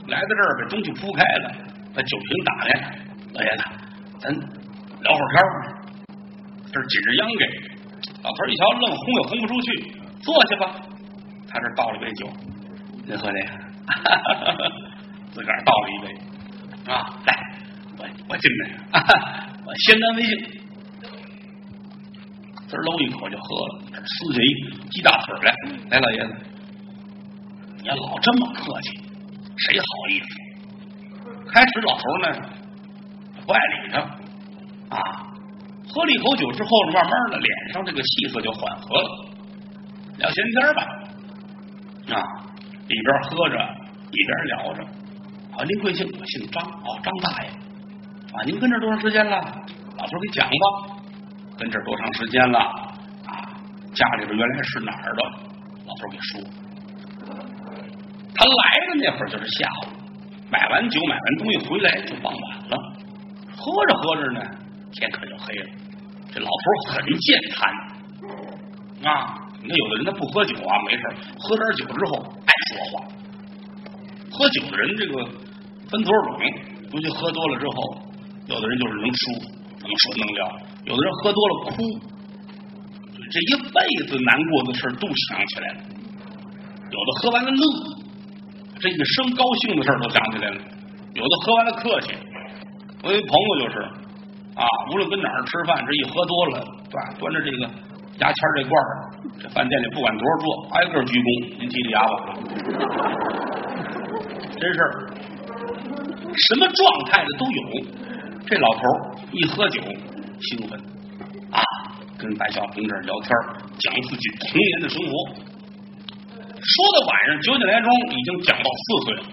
[0.07, 1.51] 来到这儿把东西铺开了，
[1.93, 2.97] 把酒瓶打开。
[3.33, 3.63] 老爷子，
[4.19, 4.33] 咱
[5.01, 5.45] 聊会儿天儿。
[6.71, 7.45] 这紧着秧给
[8.23, 10.63] 老头一瞧，愣轰也轰不出去，坐下吧。
[11.49, 12.29] 他这倒了杯酒，
[13.05, 13.47] 您喝这个，
[15.33, 16.05] 自个儿倒了一杯
[16.91, 17.19] 啊。
[17.25, 17.29] 来，
[17.97, 18.63] 我我敬来，
[19.65, 20.61] 我先干为敬。
[22.67, 24.45] 滋搂一口就喝了，撕下一
[24.91, 25.53] 鸡大腿来。
[25.89, 26.33] 来，老爷子，
[27.81, 28.97] 你要老这么客气，
[29.57, 30.25] 谁好意思？
[31.51, 32.27] 开始老头呢
[33.45, 33.99] 不爱理他
[34.91, 34.99] 啊，
[35.87, 39.25] 喝了一口酒之后呢，慢慢的脸上这个气色就缓和了。
[40.17, 40.81] 聊闲天吧，
[42.13, 42.19] 啊，
[42.87, 43.55] 一边喝着
[44.11, 44.83] 一边聊着。
[45.55, 46.05] 啊，您贵姓？
[46.19, 46.61] 我姓张。
[46.63, 47.49] 哦，张大爷。
[47.49, 49.37] 啊，您跟这多长时间了？
[49.97, 50.97] 老头给讲吧。
[51.57, 53.31] 跟这多长时间了啊？
[53.93, 55.23] 家里边原来是哪儿的？
[55.85, 56.41] 老头给说。
[58.33, 59.87] 他来的那会儿就是下午，
[60.49, 62.77] 买完酒买完东西回来就傍晚了。
[63.55, 64.41] 喝着喝着呢，
[64.93, 65.69] 天可就黑了。
[66.31, 67.67] 这老头很健谈
[69.09, 69.49] 啊！
[69.61, 71.03] 你看有的人他不喝酒啊，没事
[71.39, 73.03] 喝点酒之后爱说话。
[74.31, 75.23] 喝酒的人这个
[75.89, 76.39] 分多少种，
[76.93, 77.97] 尤其喝多了之后，
[78.47, 79.59] 有的人就是能说。
[79.81, 80.45] 能说能聊，
[80.85, 81.73] 有的人喝多了哭，
[83.17, 85.79] 这一辈子难过的事都想起来了；
[86.91, 87.63] 有的喝完了乐，
[88.79, 90.61] 这一生高兴的事都想起来了；
[91.15, 92.13] 有的喝完了客气。
[93.01, 93.89] 我一朋友就是
[94.61, 97.57] 啊，无论跟哪儿吃饭，这一喝多了，端端着这个
[98.19, 99.09] 牙签这罐儿，
[99.41, 100.45] 这饭店里不管多少桌，
[100.75, 102.13] 挨个鞠躬，您提提牙吧。
[104.59, 105.09] 真事儿，
[106.29, 107.61] 什么状态的都有。
[108.45, 108.81] 这老头
[109.31, 110.77] 一喝酒兴奋
[111.49, 111.63] 啊，
[112.19, 113.29] 跟白小平这儿聊天，
[113.79, 115.11] 讲自己童年的生活。
[116.61, 119.23] 说到晚上九点来钟，已经讲到四岁了。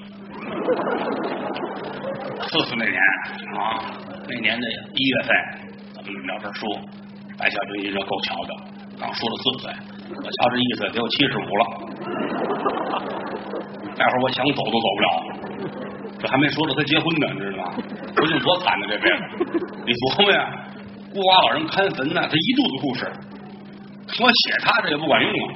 [2.49, 2.97] 四岁那年
[3.61, 3.85] 啊，
[4.27, 5.29] 那年的一月份，
[5.95, 6.67] 咱们聊这说，
[7.37, 8.55] 白小平这够瞧的，
[8.99, 9.71] 刚说了四岁，
[10.17, 11.65] 我瞧这意思得有七十五了。
[13.95, 15.09] 待会儿我想走都走不了，
[16.19, 17.75] 这还没说到他结婚呢，你知道吗？
[18.17, 19.23] 不定多惨呢这辈子。
[19.85, 20.49] 你琢磨呀，
[21.13, 23.13] 孤寡老人看坟呢，他一肚子故事。
[24.21, 25.53] 我写他这也不管用啊。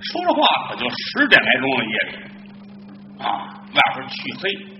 [0.00, 2.12] 说着话，可就十点来钟了夜里
[3.20, 4.71] 啊，外边黢黑。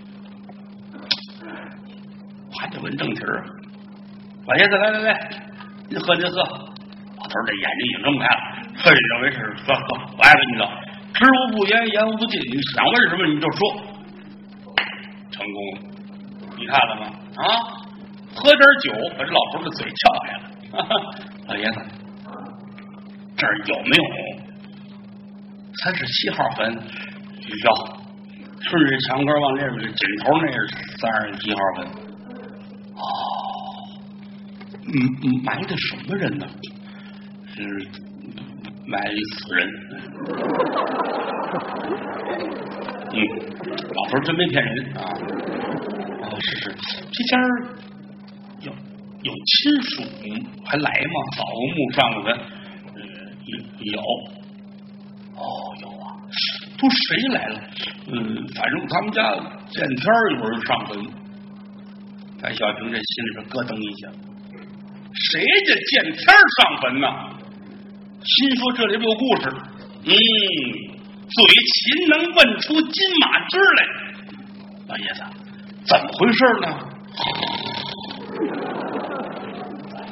[2.59, 3.45] 还得问正题儿，
[4.47, 5.31] 老爷子来来来，
[5.89, 6.43] 您喝您喝。
[6.43, 8.41] 老头这眼睛已经睁开了，
[8.77, 9.83] 嘿，认为是喝喝，
[10.19, 10.71] 我爱跟你道，
[11.15, 13.59] 知无不言，言无不尽，你想问什么你就说，
[15.31, 15.81] 成功了，
[16.59, 17.07] 你看了吗？
[17.37, 17.45] 啊，
[18.35, 20.43] 喝点酒把这老头的嘴撬开了。
[21.49, 21.81] 老爷子，
[23.37, 24.05] 这儿有没有
[25.83, 26.75] 三十七号坟？
[26.75, 27.75] 有，
[28.63, 30.59] 顺着墙根往那边尽头那是
[30.99, 32.12] 三十七号坟。
[34.95, 36.47] 嗯，埋的什么人呢？
[37.55, 37.63] 是
[38.87, 39.61] 埋死人。
[43.13, 43.17] 嗯，
[43.95, 45.01] 老头真没骗人啊。
[46.23, 46.65] 哦，是是，
[47.11, 47.33] 这家
[48.61, 48.73] 有
[49.23, 50.03] 有亲属
[50.65, 51.17] 还来吗？
[51.37, 52.27] 扫个墓上个坟，
[53.47, 53.53] 有
[53.93, 54.01] 有。
[55.37, 55.41] 哦，
[55.81, 56.05] 有啊。
[56.79, 57.61] 都谁来了？
[58.09, 58.13] 嗯，
[58.55, 59.23] 反正他们家
[59.71, 60.05] 见天
[60.37, 60.91] 有人上坟。
[62.41, 64.11] 白小平这心里边咯噔一下。
[65.15, 67.07] 谁家见天上坟呢？
[68.25, 69.51] 心说这里边有故事。
[70.05, 71.45] 嗯，嘴
[71.75, 73.81] 勤能问出金马驹来。
[74.89, 75.23] 老爷子，
[75.85, 76.67] 怎么回事呢？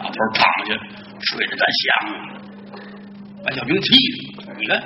[0.03, 0.69] 老头躺下，
[1.21, 1.85] 睡着在想。
[3.45, 3.95] 白小兵气的
[4.59, 4.83] 你看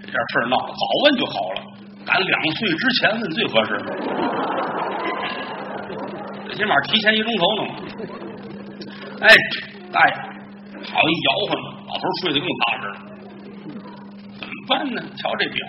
[0.00, 1.62] 这点事儿闹，早问就好了。
[2.04, 3.70] 赶两岁之前问最合适。
[6.46, 7.62] 最起码提前一钟头呢。
[9.20, 9.28] 哎，
[9.92, 10.14] 大爷，
[10.90, 11.50] 好一摇晃，
[11.86, 12.94] 老头睡得更踏实了。
[14.38, 15.00] 怎么办呢？
[15.16, 15.66] 瞧这表，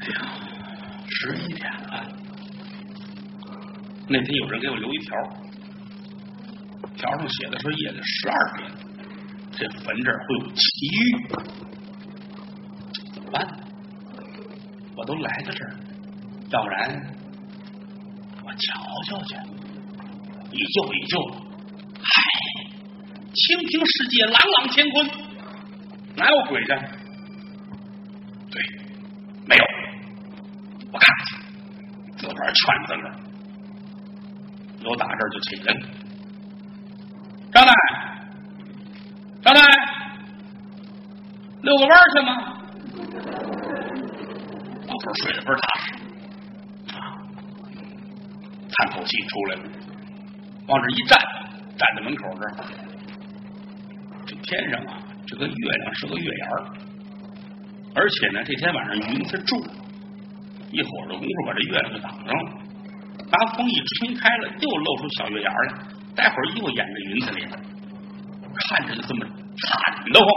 [0.00, 0.14] 哎呀，
[1.08, 2.04] 十一点了。
[4.08, 5.16] 那天有人给我留一条，
[6.96, 8.70] 条上写的说夜里十二点，
[9.52, 10.60] 这坟这儿会有奇
[10.92, 11.28] 遇，
[13.14, 13.46] 怎么办？
[14.96, 15.76] 我都来到这儿，
[16.50, 17.14] 要不然
[18.44, 18.56] 我瞧
[19.06, 19.36] 瞧去。
[20.50, 21.20] 一旧一旧，
[22.00, 22.08] 嗨，
[23.34, 25.10] 清平世界，朗朗乾坤，
[26.16, 26.74] 哪有鬼的？
[28.50, 28.62] 对，
[29.46, 29.64] 没有。
[30.90, 31.36] 我看看去，
[32.16, 33.14] 自个儿劝自个儿。
[34.80, 35.68] 由打这儿就请人。
[37.52, 37.76] 张大爷，
[39.42, 39.66] 张大爷，
[41.62, 42.30] 遛个弯去吗？
[44.88, 45.92] 老头睡得倍儿踏实，
[46.94, 46.96] 啊，
[48.70, 49.62] 叹口气出来了。
[50.68, 51.18] 往这一站，
[51.78, 52.54] 站在门口这儿，
[54.26, 56.64] 这天上啊，这个月亮是个月牙儿，
[57.94, 59.58] 而且呢，这天晚上云彩重，
[60.70, 62.52] 一会儿的功夫把这月亮就挡上了，
[63.32, 65.74] 拿风一吹开了，又露出小月牙来，
[66.14, 67.58] 待会儿又掩着云彩里了，
[68.68, 70.28] 看着就这么惨的慌。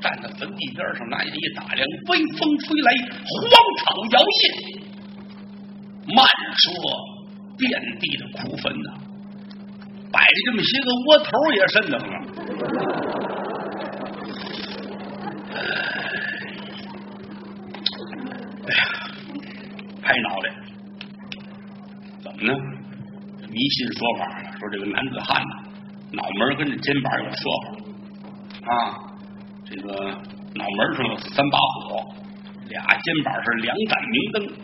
[0.00, 4.80] 站在坟地边上，拿眼一打量，微风吹来，荒草摇曳，
[6.16, 7.13] 慢说。
[7.56, 8.90] 遍地的枯坟呐，
[10.12, 12.08] 摆这么些个窝头也瘆得慌！
[18.66, 18.82] 哎呀，
[20.02, 20.46] 拍脑袋，
[22.22, 22.52] 怎么呢？
[23.50, 24.22] 迷信说法
[24.58, 25.62] 说这个男子汉呐，
[26.12, 27.66] 脑门跟这肩膀有说法
[28.72, 28.74] 啊，
[29.64, 29.88] 这个
[30.54, 32.14] 脑门上有三把火，
[32.68, 34.63] 俩肩膀是两盏明灯。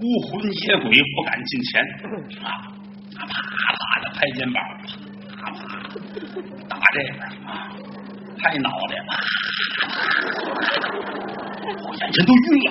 [0.00, 1.70] 孤魂野鬼不敢近前
[2.42, 2.48] 啊！
[3.12, 4.58] 啪啪的拍肩膀，
[5.36, 5.58] 啪啪
[6.66, 7.68] 打这边啊，
[8.38, 9.12] 拍脑袋，啪
[11.86, 12.68] 我眼前都晕了，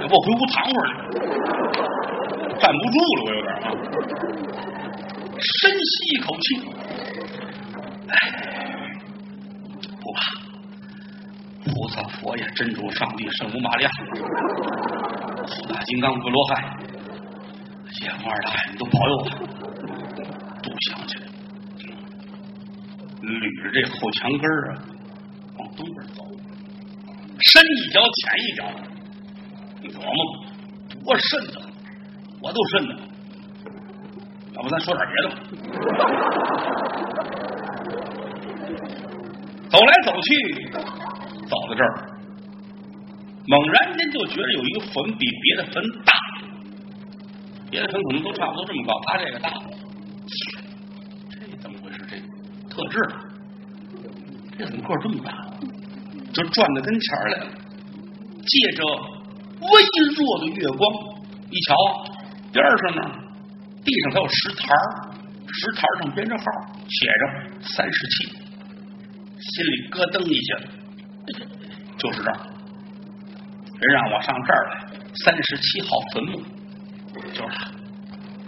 [0.00, 1.14] 要不回屋躺会儿去，
[2.58, 3.66] 站不住了，我有点啊。
[5.38, 6.46] 深吸一口气，
[8.08, 8.12] 哎，
[10.00, 10.18] 不怕。
[11.64, 13.90] 菩萨、佛爷、真主、上帝、圣母玛利亚、
[15.46, 16.62] 四大金刚、五罗汉、
[18.02, 19.24] 阎王二大爷都保佑我，
[20.62, 21.26] 都想起来，
[23.22, 24.84] 捋着这后墙根儿啊，
[25.58, 26.22] 往东边走，
[27.40, 28.60] 深一脚浅一脚，
[29.80, 30.16] 你琢磨
[31.02, 31.56] 多瘆得，
[32.42, 32.90] 我都瘆得，
[34.54, 35.36] 要不咱说点别的吧，
[39.70, 40.28] 走来走去。
[41.48, 42.08] 走到这儿，
[43.46, 46.12] 猛然间就觉得有一个坟比别的坟大，
[47.70, 49.50] 别的坟可能都差不多这么高，他这个大，
[51.30, 51.98] 这怎么回事？
[52.08, 52.16] 这
[52.68, 52.98] 特质，
[54.58, 55.32] 这怎么个这么大？
[56.32, 57.46] 就转到跟前来了，
[58.44, 58.84] 借着
[59.60, 59.68] 微
[60.16, 60.92] 弱的月光，
[61.50, 61.74] 一瞧
[62.52, 63.02] 边上呢，
[63.84, 64.66] 地上还有石台
[65.46, 66.44] 石台上编着号，
[66.88, 67.22] 写着
[67.62, 70.58] 三十七，心里咯噔一下，
[71.98, 72.40] 就是这儿。
[73.80, 74.86] 人让我上这儿来，
[75.24, 76.42] 三十七号坟墓，
[77.32, 77.70] 就是他，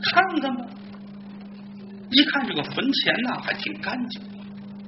[0.03, 0.65] 看看吧。
[2.11, 4.23] 一看这个坟前呢，还挺干净，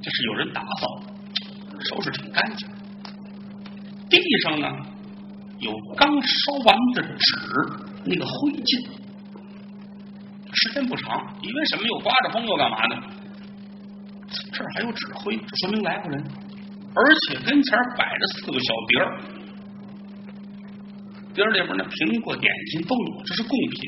[0.00, 1.02] 这是有人打扫，
[1.90, 2.68] 收拾挺干净。
[4.08, 4.68] 地上呢
[5.58, 7.16] 有刚烧完的纸，
[8.04, 8.86] 那个灰烬，
[10.54, 13.02] 时间不长，因为什么又刮着风又干嘛呢？
[14.52, 16.24] 这儿还有纸灰，这说明来过人，
[16.98, 19.06] 而且跟前摆着四个小碟儿。
[21.34, 23.78] 碟里边那苹果、点心都有，这是贡品。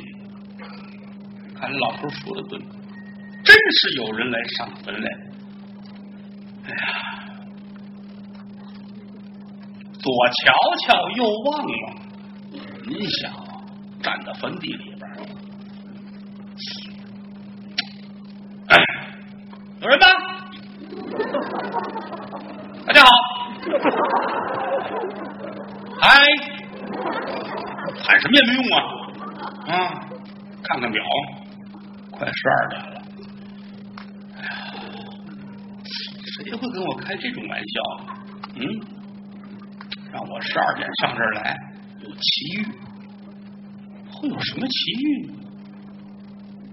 [1.58, 2.56] 看老头说的对，
[3.42, 5.08] 真是有人来上坟来。
[6.66, 6.76] 哎呀，
[9.98, 10.54] 左瞧
[10.86, 11.72] 瞧，右望望，
[12.86, 13.32] 你想
[14.00, 15.02] 站在坟地里边，
[18.68, 18.78] 哎，
[19.80, 20.06] 有人吗？
[22.86, 23.10] 大家好，
[26.00, 26.06] 嗨。
[28.02, 28.78] 喊什么也没用啊！
[29.70, 30.08] 啊，
[30.64, 31.02] 看看表，
[32.10, 33.02] 快十二点了。
[34.36, 34.50] 哎呀，
[36.36, 37.80] 谁会跟我开这种玩笑？
[38.56, 38.62] 嗯，
[40.12, 41.56] 让我十二点上这儿来，
[42.00, 42.20] 有奇
[42.56, 42.66] 遇，
[44.10, 45.34] 会有什么奇遇呢？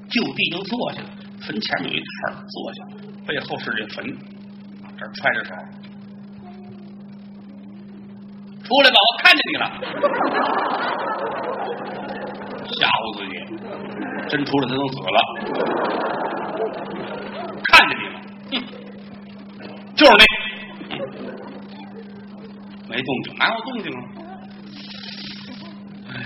[0.10, 1.10] 就地就坐下了，
[1.42, 2.06] 坟前面有一台
[2.50, 2.84] 坐下，
[3.28, 4.18] 背后是这坟，
[4.98, 5.54] 这揣着手，
[8.64, 9.66] 出来吧，我看见你了。
[12.80, 13.34] 吓唬自己，
[14.30, 15.20] 真出来他都死了。
[17.64, 18.16] 看见你了，
[18.52, 18.54] 哼，
[19.96, 20.10] 就是
[20.90, 20.94] 你，
[22.88, 24.00] 没动静，哪有动静啊？
[26.10, 26.26] 哎呀，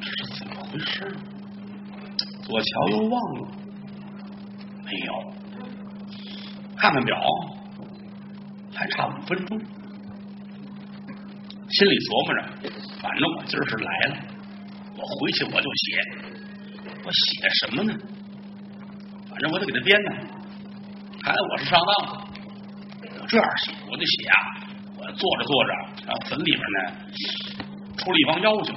[0.00, 0.92] 这是怎么回事？
[2.42, 3.14] 左瞧右望，
[4.84, 5.10] 没有。
[6.76, 7.16] 看看表，
[8.74, 9.58] 还差五分钟。
[11.70, 12.38] 心里琢磨着，
[13.00, 14.16] 反正我今儿是来了。
[14.96, 15.84] 我回去我就写，
[17.04, 17.92] 我写什么呢？
[19.28, 20.10] 反正我得给他编呢。
[21.22, 22.28] 看来我是上当了。
[23.20, 24.36] 我这样写，我得写啊！
[24.96, 25.72] 我坐着坐着，
[26.06, 26.78] 然后坟里边呢
[27.96, 28.74] 出了一帮妖精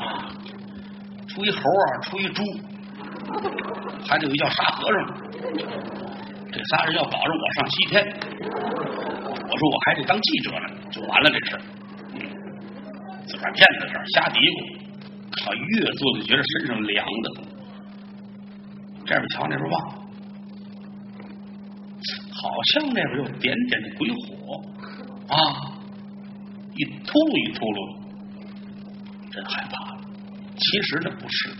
[0.00, 0.32] 啊，
[1.28, 2.42] 出一猴啊，出一猪，
[4.08, 4.98] 还得有一叫沙和尚。
[6.50, 8.02] 这仨人要保着我上西天，
[8.40, 11.60] 我说我还得当记者呢，就完了这事。
[13.26, 14.77] 自个儿骗子事儿，瞎嘀咕。
[15.40, 17.42] 他越做就觉得身上凉的，
[19.06, 19.90] 这边瞧那边望，
[22.32, 24.16] 好像那边有点点的鬼火
[25.28, 25.36] 啊，
[26.74, 27.78] 一秃噜一秃噜，
[29.30, 29.96] 真害怕。
[30.56, 31.50] 其实那不是，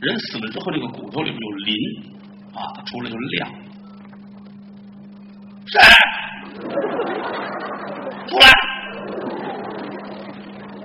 [0.00, 1.74] 人死了之后，这个骨头里面有磷
[2.54, 3.50] 啊，它出来就亮。
[5.66, 5.80] 谁？
[8.28, 8.46] 出来！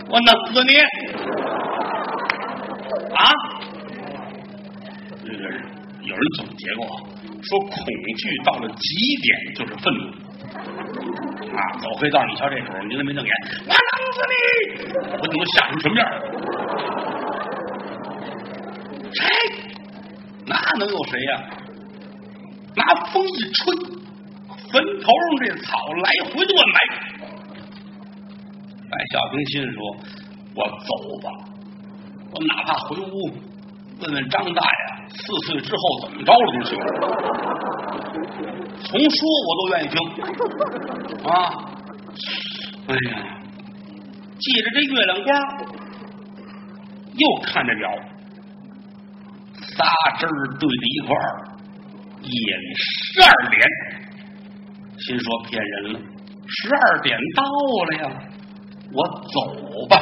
[0.10, 0.72] 我弄死你！
[3.18, 3.32] 啊！
[5.26, 5.44] 这个
[6.04, 6.86] 有人总结过，
[7.42, 7.74] 说恐
[8.18, 8.86] 惧到了极
[9.24, 10.02] 点就是愤怒
[11.56, 11.60] 啊！
[11.82, 13.32] 走黑道，你瞧这时候，你都没瞪眼，
[13.66, 14.34] 我弄死你！
[15.12, 16.04] 我怎么吓成什么样？
[19.14, 19.20] 谁？
[20.46, 21.32] 那能有谁呀？
[22.76, 23.76] 拿风一吹，
[24.72, 26.78] 坟头上这草来回乱摆。
[28.90, 29.80] 白小平心说
[30.56, 30.90] ：“我走
[31.24, 31.28] 吧。”
[32.32, 33.32] 我哪怕回屋
[34.02, 36.78] 问问张大爷，四岁之后怎么着了都行，
[38.84, 39.96] 从说我都愿意听
[41.24, 41.32] 啊！
[42.88, 43.12] 哎呀，
[44.40, 45.30] 借着这月亮光，
[47.16, 47.90] 又看着表，
[49.76, 49.84] 仨
[50.20, 50.30] 针
[50.60, 51.26] 对在一块儿，
[52.22, 53.58] 夜里十二点，
[55.00, 56.00] 心说骗人了，
[56.48, 57.44] 十二点到
[57.90, 58.10] 了呀，
[58.94, 59.96] 我走吧。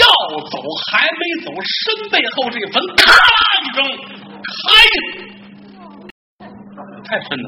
[0.00, 0.06] 要
[0.50, 0.54] 走
[0.90, 3.78] 还没走，身背后这坟咔啦一声
[4.66, 4.66] 开，
[7.04, 7.46] 太深了。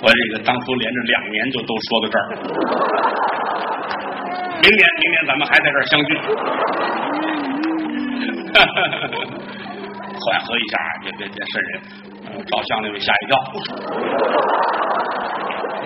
[0.00, 2.28] 我这个当初连着两年就都说到这儿，
[4.62, 6.10] 明年明年咱们还在这儿相聚，
[10.18, 12.07] 缓和一下，别别别瘆人。
[12.44, 13.38] 照相那位吓一跳，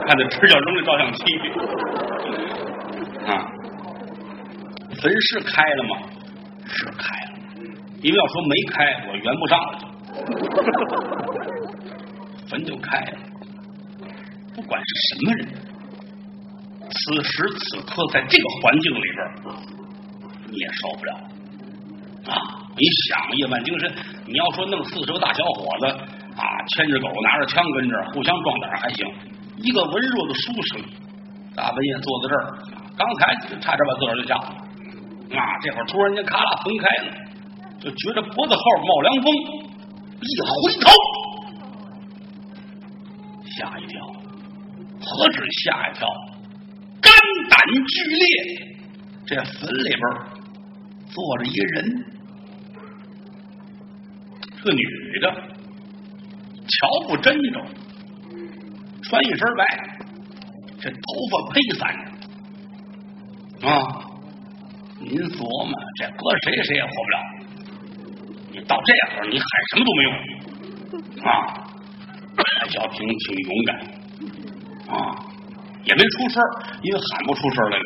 [0.07, 1.23] 看他直接扔这照相机
[3.27, 3.47] 啊！
[5.01, 5.97] 坟是开了吗？
[6.67, 7.33] 是开了，
[8.03, 9.79] 因为要说没开，我圆不上了。
[12.49, 13.19] 坟就开了，
[14.55, 15.49] 不管是什么人，
[16.91, 19.19] 此时此刻在这个环境里边，
[20.51, 21.15] 你也受不了
[22.27, 22.35] 啊！
[22.77, 23.93] 你想夜半精神，
[24.27, 25.87] 你要说弄四十个大小伙子
[26.37, 26.43] 啊，
[26.75, 29.07] 牵着狗拿着枪跟这互相壮胆还行，
[29.59, 30.81] 一个文弱的书生，
[31.55, 32.57] 大半夜坐在这儿，
[32.97, 34.47] 刚才差点把自个儿就吓死
[35.37, 35.41] 啊！
[35.63, 37.13] 这会儿突然间咔啦分开了，
[37.81, 39.27] 就觉着脖子后冒凉风，
[40.21, 40.91] 一回头，
[43.57, 44.07] 吓一跳，
[45.01, 46.09] 何止吓一跳，
[47.01, 47.13] 肝
[47.51, 48.25] 胆俱裂！
[49.27, 50.01] 这坟里边
[51.09, 52.07] 坐着一个人。
[54.65, 54.83] 个女
[55.21, 55.27] 的，
[56.73, 57.61] 瞧不真着，
[59.03, 59.61] 穿一身白，
[60.81, 60.97] 这头
[61.31, 61.81] 发披散
[63.61, 63.71] 着啊！
[64.99, 67.17] 您琢磨，这搁谁谁也活不了。
[68.53, 70.13] 你到这会儿，你喊什么都没用
[71.25, 71.31] 啊！
[72.71, 73.71] 小平挺勇敢
[74.97, 74.97] 啊，
[75.85, 76.43] 也没出声
[76.83, 77.85] 因为喊不出声来了。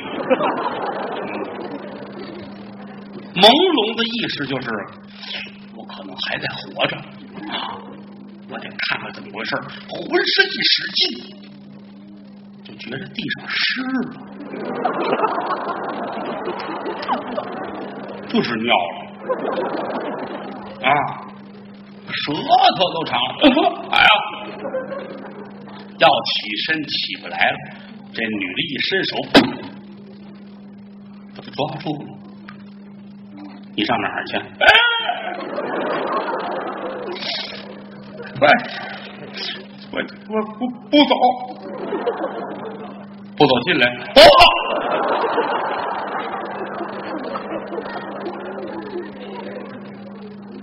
[3.36, 4.70] 朦胧的意识就是。
[5.74, 6.96] 我可能还在活着
[7.52, 7.76] 啊！
[8.48, 9.64] 我得看看怎么回事浑
[10.34, 11.02] 身一使劲，
[12.64, 13.98] 就觉得地上湿了，
[18.28, 18.96] 就是尿了
[20.82, 20.88] 啊！
[22.08, 23.34] 舌头都长了，
[23.90, 24.08] 哎呀！
[25.98, 26.32] 要起
[26.66, 27.56] 身起不来了，
[28.12, 29.10] 这女的一伸手，
[31.34, 32.04] 把他抓住了。
[33.74, 34.32] 你上哪儿去？
[38.40, 38.44] 喂，
[39.92, 39.94] 我
[40.28, 40.60] 我不
[40.90, 41.12] 不走，
[43.36, 44.20] 不走进来，不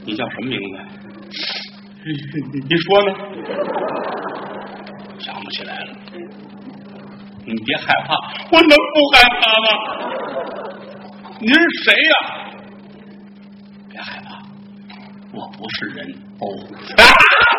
[0.06, 0.76] 你叫什么名字？
[2.70, 3.10] 你说呢？
[5.20, 5.96] 想不起来了。
[7.46, 8.14] 你别害怕，
[8.52, 8.76] 我能不
[9.14, 9.68] 害怕吗？
[11.40, 12.14] 您是谁呀？
[13.90, 14.28] 别害怕
[15.34, 16.00] 我不是人
[16.40, 16.46] 哦，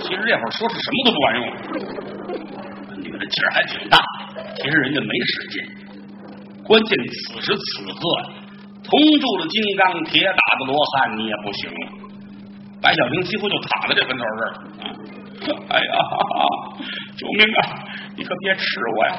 [0.00, 1.42] 其实这会儿说是什么都不管用，
[3.02, 3.98] 女的劲儿还挺大。
[4.56, 5.54] 其实人家没使劲，
[6.64, 8.00] 关键此时此刻，
[8.84, 8.90] 铜
[9.20, 11.76] 铸的金刚，铁打的罗汉，你也不行了。
[12.82, 14.52] 白小平几乎就躺在这坟头这儿
[15.68, 15.84] 哎呀，
[17.16, 17.60] 救命啊！
[18.16, 18.62] 你可别吃
[18.96, 19.12] 我呀，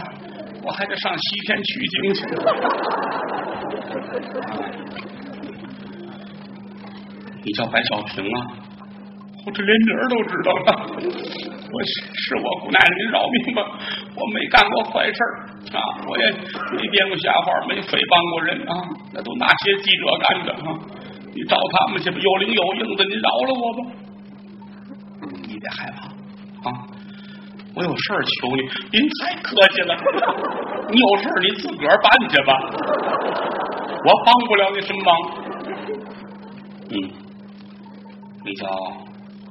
[0.63, 2.25] 我还得上西天取经去。
[7.43, 8.62] 你叫白小平啊？
[9.45, 10.67] 我这连名都知道了。
[11.73, 13.59] 我是是我姑奶奶，您饶命吧！
[14.15, 15.19] 我没干过坏事
[15.75, 18.71] 啊，我也没编过瞎话，没诽谤过人啊，
[19.11, 20.77] 那都那些记者干的啊！
[21.33, 23.79] 你找他们去吧，有灵有应的，你饶了我吧！
[25.49, 26.07] 你别害怕
[26.69, 26.87] 啊！
[27.75, 28.61] 我有事儿求你，
[28.93, 29.97] 您太客气了。
[30.91, 32.53] 你有事儿你自个儿办去吧，
[34.05, 35.09] 我帮不了你什么忙。
[36.91, 36.95] 嗯。
[38.45, 38.67] 你叫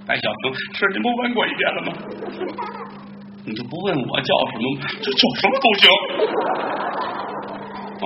[0.07, 1.93] 白小平，是您不问过一遍了吗？
[3.45, 4.65] 你就不问我叫什么，
[5.01, 5.91] 就叫什么都行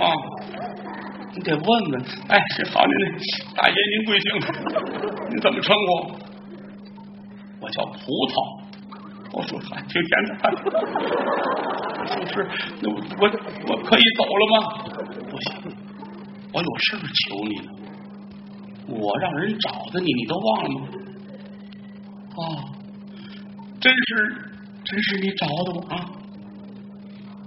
[0.02, 0.12] 啊！
[1.34, 2.02] 你得问问。
[2.28, 2.92] 哎，这好，您
[3.54, 4.32] 大爷您贵姓？
[5.30, 6.16] 您怎么称呼？
[7.60, 8.34] 我叫葡萄。
[9.32, 10.54] 我说还挺简单。
[12.06, 12.48] 就是，
[12.80, 12.96] 那我
[13.68, 14.56] 我可以走了吗？
[15.30, 15.46] 不行，
[16.52, 17.68] 我有事求你呢。
[18.88, 20.86] 我让人找的你，你都忘了吗？
[22.36, 22.40] 哦，
[23.80, 24.36] 真是，
[24.84, 26.04] 真是你找的我啊！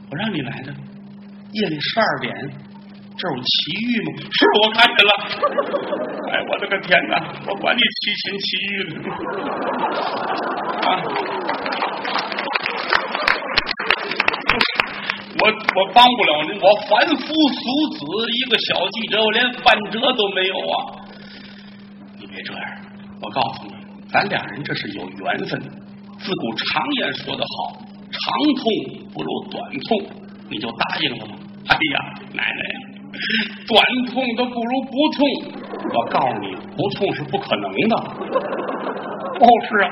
[0.10, 0.74] 我让你来的，
[1.52, 2.34] 夜里十二点，
[3.16, 4.18] 这有奇遇吗？
[4.32, 5.12] 是我看见了。
[6.34, 7.14] 哎，我的个天哪！
[7.48, 8.94] 我管你奇情奇遇呢！
[10.82, 10.90] 啊！
[15.42, 17.62] 我我帮不了您，我凡夫俗
[17.94, 20.76] 子，一个小记者，我连半折都没有啊！
[22.18, 22.62] 你别这样，
[23.22, 23.74] 我告诉你，
[24.12, 25.62] 咱俩人这是有缘分。
[26.20, 27.80] 自古常言说得好，
[28.12, 28.64] 长痛
[29.14, 30.02] 不如短痛，
[30.50, 31.36] 你就答应了吗？
[31.68, 32.00] 哎呀，
[32.34, 32.80] 奶奶呀，
[33.68, 35.20] 短痛都不如不痛。
[35.94, 37.96] 我告诉你，不痛是不可能的。
[39.40, 39.88] 哦，是啊，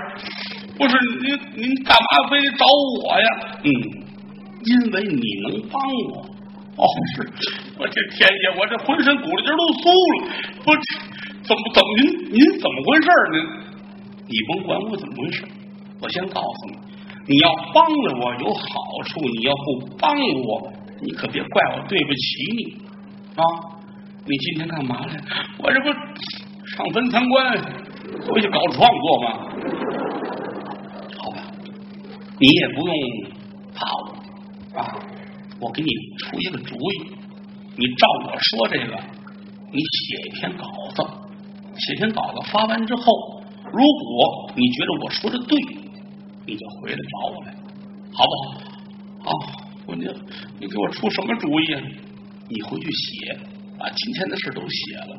[0.77, 2.65] 不是您您干嘛非得找
[3.03, 3.27] 我呀？
[3.63, 3.69] 嗯，
[4.65, 6.25] 因为你能帮我。
[6.75, 7.23] 哦，是
[7.79, 10.27] 我这天爷，我这浑身骨头筋都酥了，
[10.65, 10.75] 我。
[11.47, 12.03] 怎么怎么您
[12.33, 13.07] 您怎么回事？
[13.31, 13.35] 您
[14.29, 15.45] 你甭管我怎么回事，
[16.01, 18.63] 我先告诉你，你要帮了我有好
[19.05, 22.19] 处，你要不帮我，你可别怪我对不起
[22.57, 22.73] 你
[23.35, 23.41] 啊！
[24.25, 25.23] 你今天干嘛来？
[25.59, 27.57] 我这不上坟参观，
[28.27, 29.29] 回去搞创作吗？
[31.17, 31.37] 好吧，
[32.37, 32.93] 你也不用
[33.73, 34.99] 怕我啊，
[35.61, 37.11] 我给你出一个主意，
[37.77, 38.93] 你照我说这个，
[39.71, 41.01] 你写一篇稿子，
[41.77, 43.36] 写篇稿子发完之后。
[43.73, 45.57] 如果你觉得我说的对，
[46.45, 47.53] 你就回来找我来，
[48.13, 49.29] 好不好？
[49.29, 49.31] 啊，
[49.87, 50.05] 我你
[50.59, 51.81] 你给我出什么主意啊？
[52.49, 53.37] 你回去写，
[53.77, 55.17] 把今天的事都写了，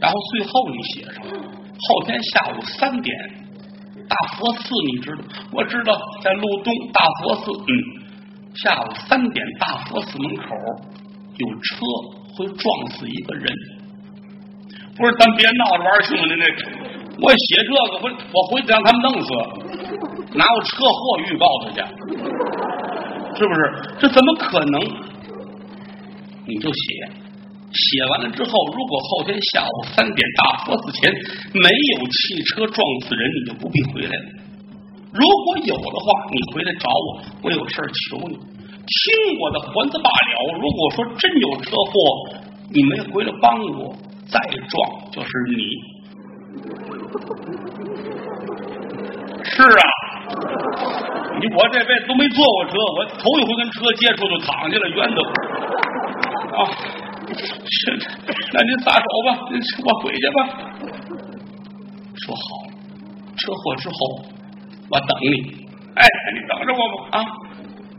[0.00, 3.14] 然后最后你写上后天下午三点
[4.08, 5.24] 大佛寺，你知道？
[5.52, 5.92] 我知道，
[6.22, 7.50] 在路东大佛寺。
[7.50, 7.72] 嗯，
[8.54, 10.44] 下午三点大佛寺门口
[11.36, 11.84] 有车
[12.36, 13.52] 会撞死一个人。
[14.96, 16.95] 不是，咱别闹着玩，兄弟，那。
[17.18, 19.28] 我写这个，我我回去让他们弄死，
[20.36, 21.80] 拿我车祸预告他去，
[23.38, 23.58] 是不是？
[23.98, 24.80] 这怎么可能？
[26.46, 27.08] 你就写，
[27.72, 31.10] 写完了之后，如果后天下午三点大佛寺前
[31.54, 34.28] 没有汽车撞死人，你就不必回来了。
[35.12, 40.52] 如果有的话，你回来找我，我有事求你，听我的还则罢了。
[40.60, 41.92] 如果说真有车祸，
[42.70, 43.96] 你没回来帮我，
[44.28, 44.38] 再
[44.68, 45.96] 撞就是你。
[49.46, 49.82] 是啊，
[51.40, 55.22] 你我这辈子都没坐过车，我头一回跟车接触就躺下了，冤的
[56.56, 56.58] 啊！
[57.32, 57.98] 是，
[58.52, 60.38] 那您撒手吧，您我回去吧。
[62.16, 62.40] 说好，
[63.36, 63.94] 车祸之后
[64.90, 65.64] 我等你。
[65.94, 67.20] 哎，你等着我吧啊！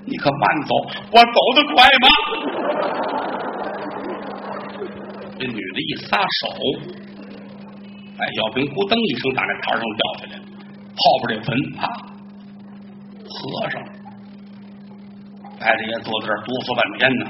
[0.06, 0.76] 你可慢走，
[1.12, 2.08] 我走得快吗？
[5.40, 6.48] 这女的一撒手。
[8.18, 10.42] 哎，小瓶咕噔一声，打那台上掉下来，
[10.98, 11.86] 后边这坟啊，
[13.30, 13.78] 合上。
[15.60, 17.24] 白大爷坐在这儿哆嗦半天呢，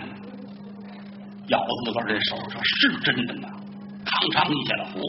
[1.48, 3.50] 咬自个儿这手上是真的吗？
[4.08, 5.00] 嘡嘡一下子，火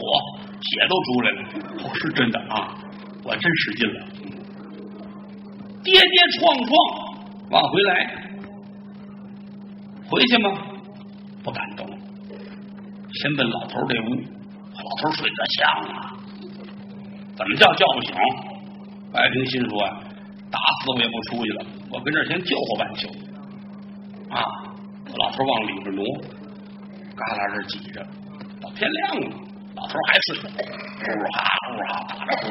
[0.59, 1.39] 血都出来了，
[1.95, 2.75] 是真的啊，
[3.23, 3.99] 我真使劲了，
[5.83, 6.75] 跌跌撞撞
[7.51, 7.91] 往回来，
[10.09, 10.51] 回去吗？
[11.41, 14.38] 不敢动，先奔老头这屋。
[14.89, 16.17] 老头睡得香啊，
[17.37, 18.15] 怎么叫叫不醒？
[19.13, 20.01] 白平心说啊
[20.49, 23.07] ：“打死我也不出去了，我跟这先救活半宿。”
[24.33, 24.41] 啊，
[25.15, 26.03] 老头往里边挪，
[27.15, 28.01] 旮旯这挤着，
[28.61, 29.29] 到天亮了，
[29.75, 31.37] 老头还睡，呼哈
[31.67, 32.45] 呼哈打着呼，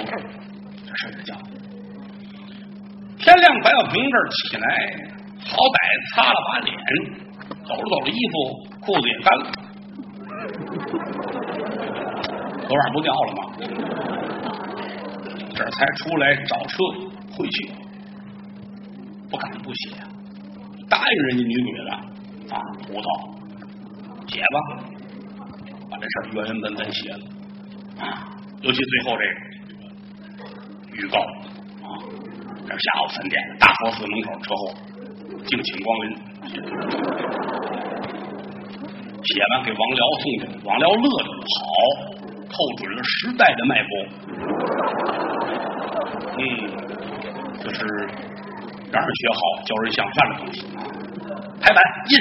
[0.86, 1.34] 这睡着觉。
[3.18, 4.66] 天亮，白小平这儿起来，
[5.44, 5.76] 好歹
[6.14, 6.70] 擦了把脸，
[7.66, 8.34] 抖了抖了衣服，
[8.80, 9.44] 裤子也干了。
[12.68, 13.40] 昨晚不掉了吗？
[15.54, 16.76] 这才出来找车
[17.32, 17.72] 回去，
[19.30, 19.96] 不敢不写，
[20.88, 21.92] 答应人家女鬼了
[22.50, 22.60] 啊！
[22.86, 23.06] 葡萄，
[24.28, 24.58] 写吧，
[25.90, 27.18] 把这事原原本本写了
[28.00, 28.28] 啊！
[28.60, 29.30] 尤其最后这个
[30.92, 31.98] 预告啊，
[32.68, 34.74] 这下午三点，大佛寺门口车祸，
[35.46, 36.08] 敬请光临。
[39.24, 42.07] 写完给王辽送去，王辽乐的好。
[42.58, 43.90] 扣准了时代的脉搏，
[46.38, 46.42] 嗯，
[47.62, 47.78] 就是
[48.90, 50.66] 让人学好、教人向善的东西。
[51.60, 52.18] 排版印，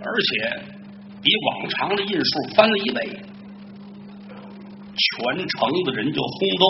[0.00, 0.30] 而且
[1.20, 3.04] 比往常的印数翻了一倍，
[4.96, 6.64] 全城的人就轰动。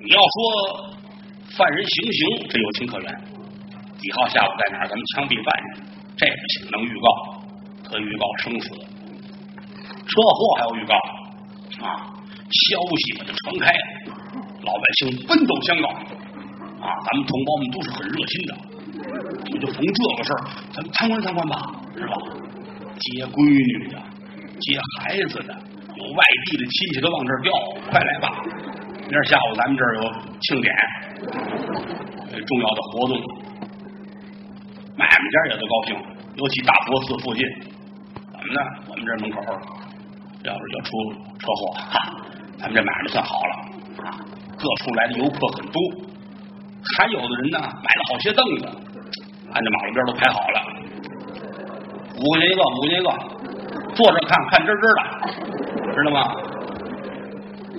[0.00, 0.96] 你要说
[1.54, 3.20] 犯人行刑，这有情可原。
[3.98, 4.88] 几号下午在哪儿？
[4.88, 5.76] 咱们枪毙犯人，
[6.16, 7.06] 这不行，能预告，
[7.82, 8.83] 可预告生死。
[10.06, 10.94] 车祸还有预告
[11.84, 12.14] 啊！
[12.44, 13.72] 消息就传开，
[14.62, 15.88] 老百姓奔走相告
[16.80, 16.86] 啊！
[17.04, 18.54] 咱们同胞们都是很热心的，
[19.50, 20.40] 你就逢这个事儿，
[20.72, 22.14] 咱们参观参观吧，是吧？
[23.00, 23.42] 接闺
[23.80, 23.98] 女的，
[24.60, 25.54] 接孩子的，
[25.96, 27.52] 有外地的亲戚都往这儿调，
[27.90, 28.28] 快来吧！
[29.08, 30.02] 明儿下午咱们这儿有
[30.40, 30.72] 庆典，
[32.30, 33.16] 重要的活动，
[34.96, 35.96] 买卖家也都高兴，
[36.36, 37.42] 尤其大佛寺附近，
[38.32, 38.60] 怎么呢？
[38.88, 39.83] 我们这门口。
[40.44, 40.90] 要是要出
[41.38, 42.16] 车祸，哈，
[42.58, 43.52] 咱们这买卖算好了
[44.04, 44.20] 啊！
[44.58, 45.80] 各处来的游客很多，
[46.96, 48.66] 还有的人呢，买了好些凳子，
[49.52, 50.60] 按着马路边都排好了，
[52.18, 53.08] 五块钱一个，五块钱一个，
[53.94, 56.36] 坐着看看真真的，知道吗？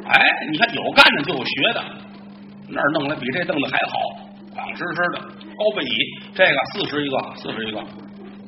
[0.08, 0.20] 哎，
[0.52, 1.84] 你看有干的就有学的，
[2.70, 3.94] 那儿弄来比这凳子还好，
[4.56, 5.96] 广实实的，高背椅，
[6.34, 7.80] 这个四十一个，四十一个，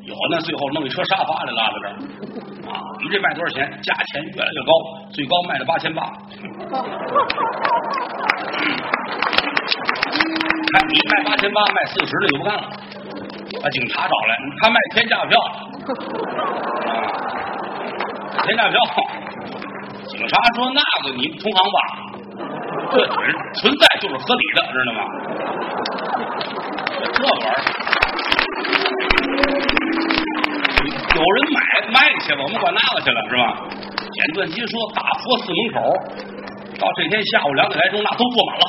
[0.08, 1.92] 有那最后弄一车沙发来拉在这儿
[2.72, 2.80] 啊！
[2.80, 3.70] 我们这卖多少钱？
[3.84, 4.72] 价钱越来越高，
[5.12, 6.02] 最高卖了八千八。
[10.72, 12.64] 看你卖八千八，卖四十的就不干了，
[13.62, 15.38] 把警察找来，他卖天价票！
[18.44, 18.80] 天价票，
[20.08, 21.80] 警察说那个你同行吧，
[22.94, 23.06] 这
[23.60, 25.02] 存在就是合理的，知道吗？
[27.14, 27.52] 这玩意儿。
[31.18, 31.60] 有人买
[31.90, 33.66] 卖去了，我们管那个去了是吧？
[34.14, 35.82] 简短机说，大佛寺门口
[36.78, 38.66] 到这天下午两点来钟，那都坐满了，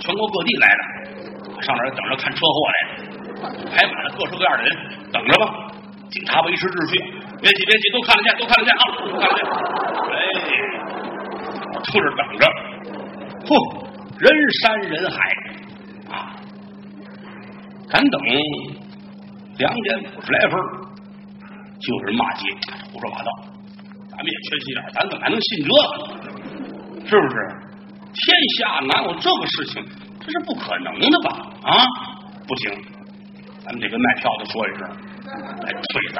[0.00, 0.80] 全国各地来的，
[1.60, 2.74] 上那儿等着看车祸来，
[3.68, 4.72] 排满了各式各样的人，
[5.12, 5.52] 等着吧。
[6.08, 6.96] 警察维持秩序，
[7.42, 9.44] 别急别急，都看得见，都看得见啊，都看得见。
[10.16, 10.16] 哎，
[11.84, 12.48] 出这等着，
[13.44, 13.52] 嚯，
[14.24, 14.32] 人
[14.62, 15.20] 山人海
[16.08, 16.32] 啊，
[17.90, 18.24] 咱等
[19.58, 20.85] 两点五十来分。
[21.78, 22.48] 就是骂街，
[22.92, 23.30] 胡说八道，
[24.08, 25.76] 咱们也缺心眼咱怎么还能信这个？
[27.06, 27.36] 是不是？
[28.16, 28.24] 天
[28.56, 29.84] 下哪有这个事情？
[30.20, 31.52] 这是不可能的吧？
[31.62, 31.84] 啊，
[32.48, 32.72] 不行，
[33.62, 34.88] 咱们得跟卖票的说一声，
[35.62, 36.18] 来退赛。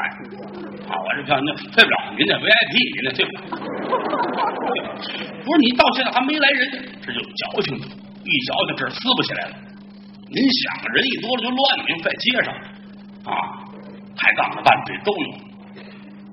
[0.86, 3.40] 啊，我这票那退不了，您那 VIP，您那退不了。
[5.42, 6.60] 不是你到现在还没来人，
[7.00, 9.56] 这就矫情，一矫情这撕不起来了。
[10.28, 12.54] 您想，人一多了就乱，您在街上
[13.32, 13.64] 啊。
[14.18, 15.28] 抬杠子、拌嘴都有，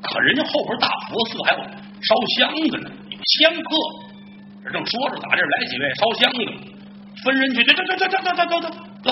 [0.03, 3.69] 可人家后边大佛寺还有烧香的呢，有香客。
[4.63, 6.39] 这正说着，打这来几位烧香的，
[7.23, 8.69] 分人去，这这这这这这这这
[9.03, 9.09] 这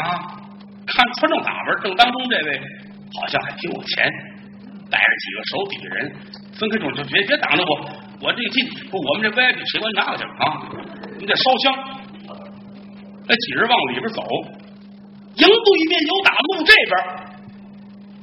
[0.00, 0.36] 啊！
[0.86, 2.60] 看穿着打扮，正当中这位
[3.14, 4.12] 好像还挺有钱，
[4.90, 6.12] 带着几个手底下人
[6.58, 7.72] 分开中，就别别挡着我，
[8.20, 10.44] 我这进不我们这 VIP 谁管你拿去啊？
[11.18, 11.64] 你得烧香。
[13.28, 14.22] 那几人往里边走，
[15.34, 17.26] 迎对面有打路这边。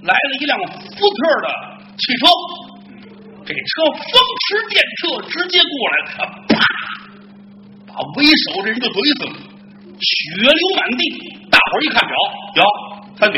[0.04, 1.48] 来了一辆福特的
[1.96, 2.26] 汽车，
[3.46, 6.58] 这车风驰电掣，直接过来，他啪，
[7.88, 9.34] 把为首这人就怼死了，
[10.02, 10.10] 血
[10.42, 11.02] 流满地。
[11.52, 12.16] 大伙一看表，
[12.56, 12.66] 表，
[13.20, 13.38] 三点。